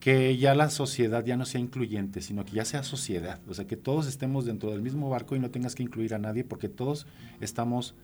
que 0.00 0.36
ya 0.36 0.54
la 0.54 0.70
sociedad 0.70 1.24
ya 1.24 1.36
no 1.36 1.44
sea 1.44 1.60
incluyente, 1.60 2.20
sino 2.20 2.44
que 2.44 2.52
ya 2.52 2.64
sea 2.64 2.82
sociedad, 2.82 3.40
o 3.48 3.54
sea, 3.54 3.66
que 3.66 3.76
todos 3.76 4.06
estemos 4.06 4.44
dentro 4.44 4.70
del 4.70 4.82
mismo 4.82 5.08
barco 5.08 5.34
y 5.34 5.38
no 5.38 5.50
tengas 5.50 5.74
que 5.74 5.82
incluir 5.82 6.14
a 6.14 6.18
nadie 6.18 6.44
porque 6.44 6.68
todos 6.68 7.06
estamos 7.40 7.94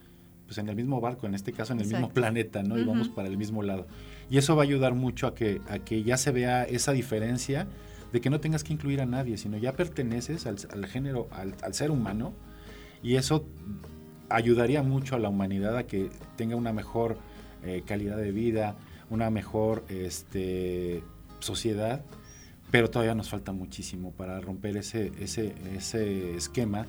pues 0.45 0.59
en 0.59 0.69
el 0.69 0.75
mismo 0.75 1.01
barco, 1.01 1.25
en 1.25 1.33
este 1.33 1.53
caso 1.53 1.73
en 1.73 1.79
el 1.79 1.87
mismo 1.87 2.09
planeta, 2.09 2.61
¿no? 2.61 2.77
Y 2.77 2.83
vamos 2.83 3.09
para 3.09 3.27
el 3.27 3.37
mismo 3.37 3.63
lado. 3.63 3.87
Y 4.29 4.37
eso 4.37 4.55
va 4.55 4.61
a 4.61 4.65
ayudar 4.65 4.93
mucho 4.93 5.25
a 5.25 5.33
que, 5.33 5.59
a 5.67 5.79
que 5.79 6.03
ya 6.03 6.17
se 6.17 6.31
vea 6.31 6.63
esa 6.65 6.91
diferencia 6.91 7.67
de 8.13 8.21
que 8.21 8.29
no 8.29 8.39
tengas 8.39 8.63
que 8.63 8.71
incluir 8.71 9.01
a 9.01 9.07
nadie, 9.07 9.37
sino 9.37 9.57
ya 9.57 9.73
perteneces 9.73 10.45
al, 10.45 10.85
género, 10.85 11.27
al, 11.31 11.55
al 11.63 11.73
ser 11.73 11.89
humano, 11.89 12.33
Y 13.05 13.17
eso 13.17 13.45
ayudaría 14.29 14.81
mucho 14.81 15.15
a 15.15 15.19
la 15.19 15.29
humanidad 15.29 15.77
a 15.77 15.85
que 15.85 16.09
tenga 16.37 16.55
una 16.55 16.73
mejor 16.73 17.19
eh, 17.63 17.83
calidad 17.85 18.17
de 18.17 18.31
vida, 18.31 18.75
una 19.11 19.29
mejor 19.29 19.85
este, 19.89 21.03
sociedad, 21.39 22.03
pero 22.71 22.89
todavía 22.89 23.13
nos 23.13 23.29
falta 23.29 23.51
muchísimo 23.51 24.11
para 24.11 24.41
romper 24.41 24.77
ese, 24.77 25.11
ese, 25.19 25.53
ese 25.75 26.35
esquema. 26.35 26.87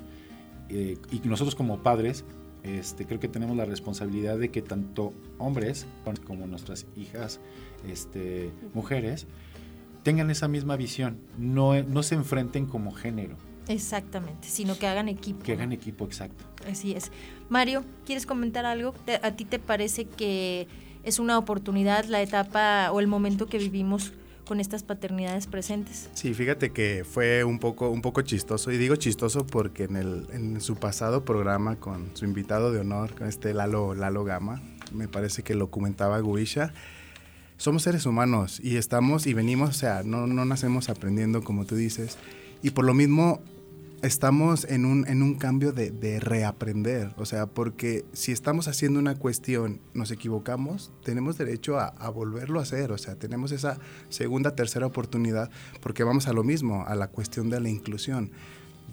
Eh, 0.71 0.97
y 1.13 1.21
nosotros 1.29 1.55
como 1.55 1.83
padres, 1.83 2.25
este, 2.63 3.05
creo 3.05 3.21
que 3.21 3.29
tenemos 3.29 3.55
la 3.55 3.67
responsabilidad 3.67 4.39
de 4.39 4.49
que 4.51 4.63
tanto 4.63 5.13
hombres 5.37 5.87
como 6.27 6.47
nuestras 6.47 6.87
hijas, 6.97 7.41
este, 7.87 8.51
mujeres, 8.73 9.27
tengan 10.03 10.31
esa 10.31 10.49
misma 10.49 10.77
visión, 10.77 11.19
no, 11.37 11.83
no 11.83 12.03
se 12.03 12.15
enfrenten 12.15 12.65
como 12.65 12.93
género. 12.93 13.37
Exactamente, 13.69 14.49
sino 14.49 14.79
que 14.79 14.87
hagan 14.87 15.09
equipo. 15.09 15.43
Que 15.43 15.53
hagan 15.53 15.73
equipo, 15.73 16.05
exacto. 16.05 16.45
Así 16.71 16.93
es. 16.93 17.11
Mario, 17.49 17.85
¿quieres 18.05 18.27
comentar 18.27 18.65
algo? 18.65 18.95
¿A 19.23 19.33
ti 19.33 19.45
te 19.45 19.59
parece 19.59 20.05
que 20.05 20.69
es 21.03 21.19
una 21.19 21.39
oportunidad 21.39 22.05
la 22.07 22.23
etapa 22.23 22.91
o 22.93 23.01
el 23.01 23.07
momento 23.07 23.47
que 23.47 23.59
vivimos 23.59 24.13
con 24.47 24.61
estas 24.61 24.83
paternidades 24.83 25.47
presentes? 25.47 26.09
Sí, 26.15 26.33
fíjate 26.33 26.71
que 26.71 27.05
fue 27.05 27.45
un 27.45 27.59
poco, 27.59 27.91
un 27.91 28.01
poco 28.01 28.23
chistoso, 28.23 28.71
y 28.71 28.79
digo 28.79 28.97
chistoso 28.97 29.47
porque 29.47 29.85
en, 29.85 29.97
el, 29.97 30.27
en 30.33 30.61
su 30.61 30.77
pasado 30.77 31.25
programa 31.25 31.77
con 31.77 32.11
su 32.15 32.25
invitado 32.25 32.73
de 32.73 32.81
honor, 32.81 33.15
con 33.15 33.27
este 33.27 33.53
Lalo, 33.53 33.95
Lalo 33.95 34.25
Gama, 34.25 34.63
me 34.93 35.09
parece 35.09 35.43
que 35.43 35.55
lo 35.55 35.71
comentaba 35.71 36.21
Guisha, 36.21 36.73
somos 37.57 37.83
seres 37.83 38.07
humanos 38.07 38.61
y 38.63 38.77
estamos 38.77 39.27
y 39.27 39.35
venimos, 39.35 39.71
o 39.71 39.73
sea, 39.73 40.03
no, 40.05 40.27
no 40.27 40.45
nacemos 40.45 40.89
aprendiendo 40.89 41.43
como 41.43 41.65
tú 41.65 41.75
dices, 41.75 42.19
y 42.63 42.71
por 42.71 42.85
lo 42.85 42.95
mismo 42.95 43.41
estamos 44.07 44.65
en 44.65 44.85
un, 44.85 45.07
en 45.09 45.23
un 45.23 45.35
cambio 45.35 45.73
de, 45.73 46.21
reaprender, 46.21 47.13
o 47.17 47.25
sea, 47.25 47.47
porque 47.47 48.05
si 48.13 48.33
estamos 48.33 48.69
haciendo 48.69 48.99
una 48.99 49.17
cuestión, 49.17 49.81
nos 49.95 50.11
equivocamos, 50.11 50.93
tenemos 51.05 51.37
derecho 51.37 51.79
a, 51.79 52.09
volverlo 52.11 52.61
a 52.61 52.63
hacer, 52.63 52.93
o 52.93 52.99
sea, 52.99 53.17
tenemos 53.17 53.53
esa 53.53 53.79
segunda, 54.09 54.55
tercera 54.55 54.87
oportunidad, 54.87 55.51
porque 55.81 56.05
vamos 56.05 56.29
a 56.29 56.33
lo 56.33 56.45
mismo, 56.45 56.85
a 56.87 56.95
la 56.95 57.09
cuestión 57.09 57.51
de 57.51 57.61
la 57.61 57.69
inclusión. 57.69 58.31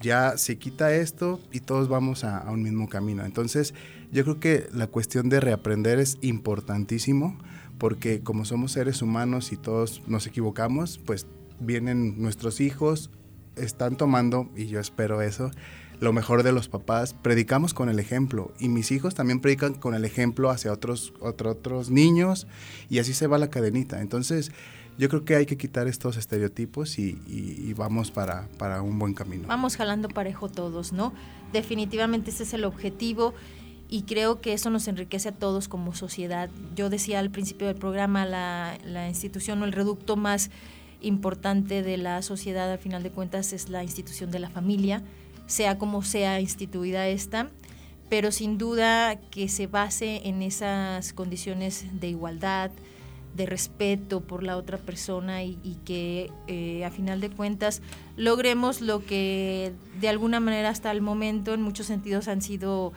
Ya 0.01 0.37
se 0.37 0.57
quita 0.57 0.93
esto 0.93 1.39
y 1.51 1.59
todos 1.59 1.87
vamos 1.87 2.23
a, 2.23 2.39
a 2.39 2.51
un 2.51 2.63
mismo 2.63 2.89
camino. 2.89 3.23
Entonces, 3.23 3.73
yo 4.11 4.23
creo 4.23 4.39
que 4.39 4.67
la 4.73 4.87
cuestión 4.87 5.29
de 5.29 5.39
reaprender 5.39 5.99
es 5.99 6.17
importantísimo, 6.21 7.37
porque 7.77 8.21
como 8.21 8.45
somos 8.45 8.71
seres 8.71 9.01
humanos 9.01 9.51
y 9.51 9.57
todos 9.57 10.01
nos 10.07 10.27
equivocamos, 10.27 10.99
pues 11.05 11.27
vienen 11.59 12.21
nuestros 12.21 12.59
hijos 12.59 13.11
están 13.55 13.95
tomando, 13.95 14.49
y 14.55 14.67
yo 14.67 14.79
espero 14.79 15.21
eso, 15.21 15.51
lo 15.99 16.11
mejor 16.11 16.43
de 16.43 16.51
los 16.51 16.67
papás, 16.67 17.13
predicamos 17.13 17.73
con 17.73 17.89
el 17.89 17.99
ejemplo 17.99 18.51
y 18.59 18.67
mis 18.67 18.91
hijos 18.91 19.15
también 19.15 19.39
predican 19.39 19.73
con 19.73 19.95
el 19.95 20.05
ejemplo 20.05 20.49
hacia 20.49 20.71
otros, 20.71 21.13
otros 21.21 21.89
niños 21.89 22.45
y 22.89 22.99
así 22.99 23.13
se 23.13 23.27
va 23.27 23.37
la 23.37 23.49
cadenita. 23.49 24.01
Entonces 24.01 24.51
yo 24.97 25.09
creo 25.09 25.23
que 25.25 25.35
hay 25.35 25.45
que 25.45 25.57
quitar 25.57 25.87
estos 25.87 26.17
estereotipos 26.17 26.99
y, 26.99 27.73
vamos 27.75 28.11
para, 28.11 28.47
para, 28.57 28.81
un 28.81 28.99
buen 28.99 29.13
camino. 29.13 29.47
Vamos 29.47 29.77
jalando 29.77 30.09
parejo 30.09 30.49
todos, 30.49 30.93
¿no? 30.93 31.13
Definitivamente 31.51 32.31
ese 32.31 32.43
es 32.43 32.53
el 32.53 32.65
objetivo 32.65 33.33
y 33.89 34.03
creo 34.03 34.41
que 34.41 34.53
eso 34.53 34.69
nos 34.69 34.87
enriquece 34.87 35.29
a 35.29 35.31
todos 35.31 35.67
como 35.67 35.95
sociedad. 35.95 36.49
Yo 36.75 36.89
decía 36.89 37.19
al 37.19 37.31
principio 37.31 37.67
del 37.67 37.75
programa, 37.75 38.25
la, 38.25 38.77
la 38.83 39.07
institución 39.07 39.61
o 39.61 39.65
el 39.65 39.71
reducto 39.71 40.15
más 40.15 40.51
importante 41.03 41.83
de 41.83 41.97
la 41.97 42.21
sociedad, 42.21 42.71
al 42.71 42.79
final 42.79 43.03
de 43.03 43.11
cuentas, 43.11 43.53
es 43.53 43.69
la 43.69 43.83
institución 43.83 44.31
de 44.31 44.39
la 44.39 44.49
familia, 44.49 45.03
sea 45.45 45.77
como 45.77 46.01
sea 46.01 46.39
instituida 46.39 47.07
esta, 47.07 47.49
pero 48.09 48.31
sin 48.31 48.57
duda 48.57 49.19
que 49.31 49.47
se 49.49 49.67
base 49.67 50.27
en 50.27 50.41
esas 50.41 51.13
condiciones 51.13 51.85
de 51.99 52.09
igualdad, 52.09 52.71
de 53.35 53.45
respeto 53.45 54.21
por 54.21 54.43
la 54.43 54.57
otra 54.57 54.77
persona 54.77 55.43
y, 55.43 55.77
que 55.85 56.29
eh, 56.47 56.85
a 56.85 56.91
final 56.91 57.19
de 57.19 57.29
cuentas 57.29 57.81
logremos 58.15 58.81
lo 58.81 59.03
que 59.03 59.73
de 59.99 60.09
alguna 60.09 60.39
manera 60.39 60.69
hasta 60.69 60.91
el 60.91 61.01
momento 61.01 61.53
en 61.53 61.61
muchos 61.61 61.87
sentidos 61.87 62.27
han 62.27 62.41
sido 62.41 62.93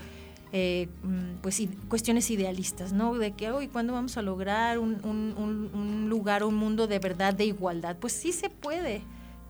eh, 0.53 0.89
mm, 1.03 1.41
pues 1.43 1.61
cuestiones 1.89 2.31
idealistas, 2.31 2.93
¿no? 2.93 3.15
De 3.15 3.33
que 3.33 3.51
hoy 3.51 3.69
cuándo 3.69 3.93
vamos 3.93 4.17
a 4.17 4.23
lograr 4.23 4.79
un, 4.79 5.01
un, 5.05 6.09
lugar, 6.09 6.45
un 6.45 6.55
mundo 6.55 6.87
de 6.87 6.99
verdad, 6.99 7.35
de 7.35 7.47
igualdad. 7.47 7.97
Pues 7.99 8.13
sí 8.13 8.33
se 8.33 8.49
puede. 8.49 9.03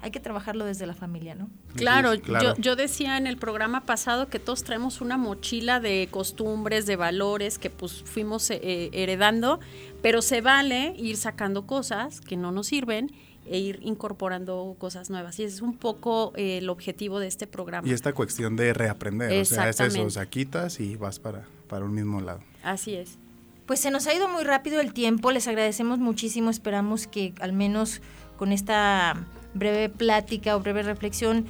Hay 0.03 0.11
que 0.11 0.21
trabajarlo 0.21 0.65
desde 0.65 0.87
la 0.87 0.95
familia, 0.95 1.35
¿no? 1.35 1.49
Claro, 1.75 2.15
Yo, 2.15 2.55
yo 2.57 2.77
decía 2.77 3.17
en 3.17 3.27
el 3.27 3.39
programa 3.39 3.83
pasado 3.83 4.29
que 4.29 4.39
todos 4.39 4.63
traemos 4.63 5.01
una 5.01 5.17
mochila 5.17 5.81
de 5.81 6.09
costumbres, 6.11 6.87
de 6.87 6.97
valores 6.97 7.59
que 7.59 7.71
pues 7.71 8.03
fuimos 8.05 8.51
eh, 8.51 8.91
heredando, 8.93 9.59
pero 10.03 10.23
se 10.23 10.41
vale 10.41 10.95
ir 10.97 11.17
sacando 11.17 11.67
cosas 11.67 12.21
que 12.21 12.37
no 12.37 12.53
nos 12.53 12.69
sirven 12.69 13.11
e 13.49 13.59
ir 13.59 13.81
incorporando 13.83 14.77
cosas 14.79 15.11
nuevas. 15.11 15.39
Y 15.39 15.45
ese 15.45 15.57
es 15.57 15.63
un 15.63 15.77
poco 15.77 16.33
eh, 16.37 16.59
el 16.59 16.69
objetivo 16.69 17.19
de 17.19 17.27
este 17.27 17.47
programa. 17.47 17.87
Y 17.87 17.93
esta 17.93 18.13
cuestión 18.13 18.57
de 18.57 18.73
reaprender, 18.73 19.41
o 19.41 19.45
sea, 19.45 19.69
es 19.69 19.81
eso, 19.81 20.05
o 20.05 20.11
sea, 20.11 20.27
quitas 20.27 20.81
y 20.81 20.97
vas 20.97 21.19
para, 21.19 21.47
para 21.69 21.85
un 21.85 21.95
mismo 21.95 22.21
lado. 22.21 22.41
Así 22.63 22.95
es. 22.95 23.19
Pues 23.67 23.81
se 23.81 23.91
nos 23.91 24.07
ha 24.07 24.15
ido 24.15 24.29
muy 24.29 24.45
rápido 24.45 24.81
el 24.81 24.93
tiempo, 24.93 25.33
les 25.33 25.49
agradecemos 25.49 25.99
muchísimo, 25.99 26.51
esperamos 26.51 27.07
que 27.07 27.35
al 27.41 27.53
menos 27.53 28.01
con 28.37 28.53
esta 28.53 29.27
breve 29.55 29.89
plática 29.89 30.55
o 30.57 30.61
breve 30.61 30.83
reflexión 30.83 31.47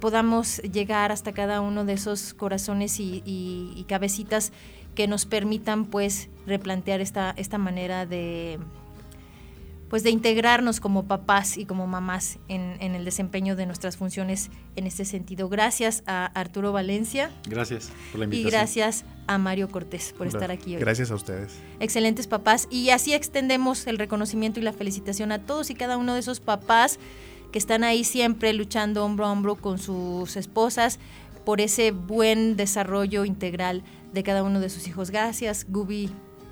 podamos 0.00 0.58
llegar 0.58 1.12
hasta 1.12 1.32
cada 1.32 1.60
uno 1.60 1.84
de 1.84 1.94
esos 1.94 2.34
corazones 2.34 3.00
y, 3.00 3.22
y 3.24 3.84
cabecitas 3.88 4.52
que 4.96 5.06
nos 5.06 5.26
permitan 5.26 5.84
pues 5.84 6.28
replantear 6.46 7.00
esta, 7.00 7.32
esta 7.36 7.58
manera 7.58 8.06
de 8.06 8.58
pues 9.88 10.02
de 10.02 10.10
integrarnos 10.10 10.80
como 10.80 11.06
papás 11.06 11.56
y 11.56 11.64
como 11.64 11.86
mamás 11.86 12.38
en, 12.48 12.80
el 12.80 13.04
desempeño 13.04 13.54
de 13.56 13.66
nuestras 13.66 13.96
funciones 13.96 14.50
en 14.74 14.86
este 14.86 15.04
sentido. 15.04 15.48
Gracias 15.48 16.02
a 16.06 16.26
Arturo 16.26 16.72
Valencia. 16.72 17.30
Gracias 17.48 17.92
por 18.10 18.20
la 18.20 18.24
invitación. 18.24 18.48
Y 18.48 18.50
gracias 18.50 19.04
a 19.26 19.38
Mario 19.38 19.68
Cortés 19.68 20.12
por 20.16 20.26
estar 20.26 20.50
aquí 20.50 20.74
hoy. 20.74 20.80
Gracias 20.80 21.10
a 21.10 21.14
ustedes. 21.14 21.58
Excelentes 21.78 22.26
papás. 22.26 22.66
Y 22.70 22.90
así 22.90 23.14
extendemos 23.14 23.86
el 23.86 23.98
reconocimiento 23.98 24.58
y 24.58 24.64
la 24.64 24.72
felicitación 24.72 25.30
a 25.30 25.38
todos 25.38 25.70
y 25.70 25.74
cada 25.74 25.96
uno 25.96 26.14
de 26.14 26.20
esos 26.20 26.40
papás 26.40 26.98
que 27.52 27.58
están 27.58 27.84
ahí 27.84 28.02
siempre 28.02 28.52
luchando 28.52 29.04
hombro 29.04 29.26
a 29.26 29.32
hombro 29.32 29.54
con 29.54 29.78
sus 29.78 30.36
esposas 30.36 30.98
por 31.44 31.60
ese 31.60 31.92
buen 31.92 32.56
desarrollo 32.56 33.24
integral 33.24 33.84
de 34.12 34.24
cada 34.24 34.42
uno 34.42 34.58
de 34.58 34.68
sus 34.68 34.88
hijos. 34.88 35.10
Gracias, 35.12 35.64
Gubi, 35.68 36.10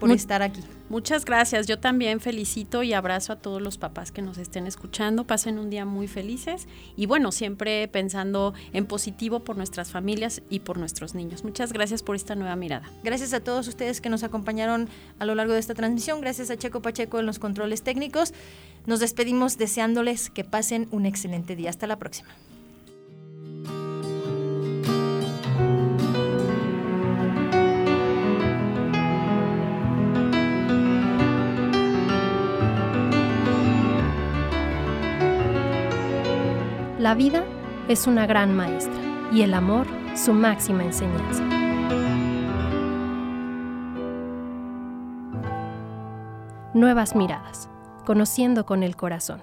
por 0.08 0.16
estar 0.16 0.42
aquí. 0.42 0.60
Muchas 0.88 1.24
gracias. 1.24 1.66
Yo 1.66 1.78
también 1.78 2.20
felicito 2.20 2.82
y 2.82 2.92
abrazo 2.92 3.32
a 3.32 3.36
todos 3.36 3.60
los 3.60 3.78
papás 3.78 4.12
que 4.12 4.22
nos 4.22 4.38
estén 4.38 4.66
escuchando. 4.66 5.26
Pasen 5.26 5.58
un 5.58 5.70
día 5.70 5.84
muy 5.84 6.08
felices 6.08 6.68
y 6.96 7.06
bueno, 7.06 7.32
siempre 7.32 7.88
pensando 7.88 8.54
en 8.72 8.86
positivo 8.86 9.40
por 9.40 9.56
nuestras 9.56 9.90
familias 9.90 10.42
y 10.50 10.60
por 10.60 10.78
nuestros 10.78 11.14
niños. 11.14 11.42
Muchas 11.42 11.72
gracias 11.72 12.02
por 12.02 12.16
esta 12.16 12.34
nueva 12.34 12.54
mirada. 12.54 12.90
Gracias 13.02 13.32
a 13.32 13.40
todos 13.40 13.66
ustedes 13.66 14.00
que 14.00 14.10
nos 14.10 14.22
acompañaron 14.22 14.88
a 15.18 15.24
lo 15.24 15.34
largo 15.34 15.54
de 15.54 15.60
esta 15.60 15.74
transmisión. 15.74 16.20
Gracias 16.20 16.50
a 16.50 16.56
Checo 16.56 16.82
Pacheco 16.82 17.18
en 17.18 17.26
los 17.26 17.38
controles 17.38 17.82
técnicos. 17.82 18.34
Nos 18.86 19.00
despedimos 19.00 19.56
deseándoles 19.56 20.28
que 20.28 20.44
pasen 20.44 20.86
un 20.90 21.06
excelente 21.06 21.56
día. 21.56 21.70
Hasta 21.70 21.86
la 21.86 21.98
próxima. 21.98 22.28
La 37.04 37.12
vida 37.14 37.44
es 37.86 38.06
una 38.06 38.26
gran 38.26 38.56
maestra 38.56 38.98
y 39.30 39.42
el 39.42 39.52
amor 39.52 39.86
su 40.14 40.32
máxima 40.32 40.84
enseñanza. 40.84 41.44
Nuevas 46.72 47.14
miradas, 47.14 47.68
conociendo 48.06 48.64
con 48.64 48.82
el 48.82 48.96
corazón. 48.96 49.42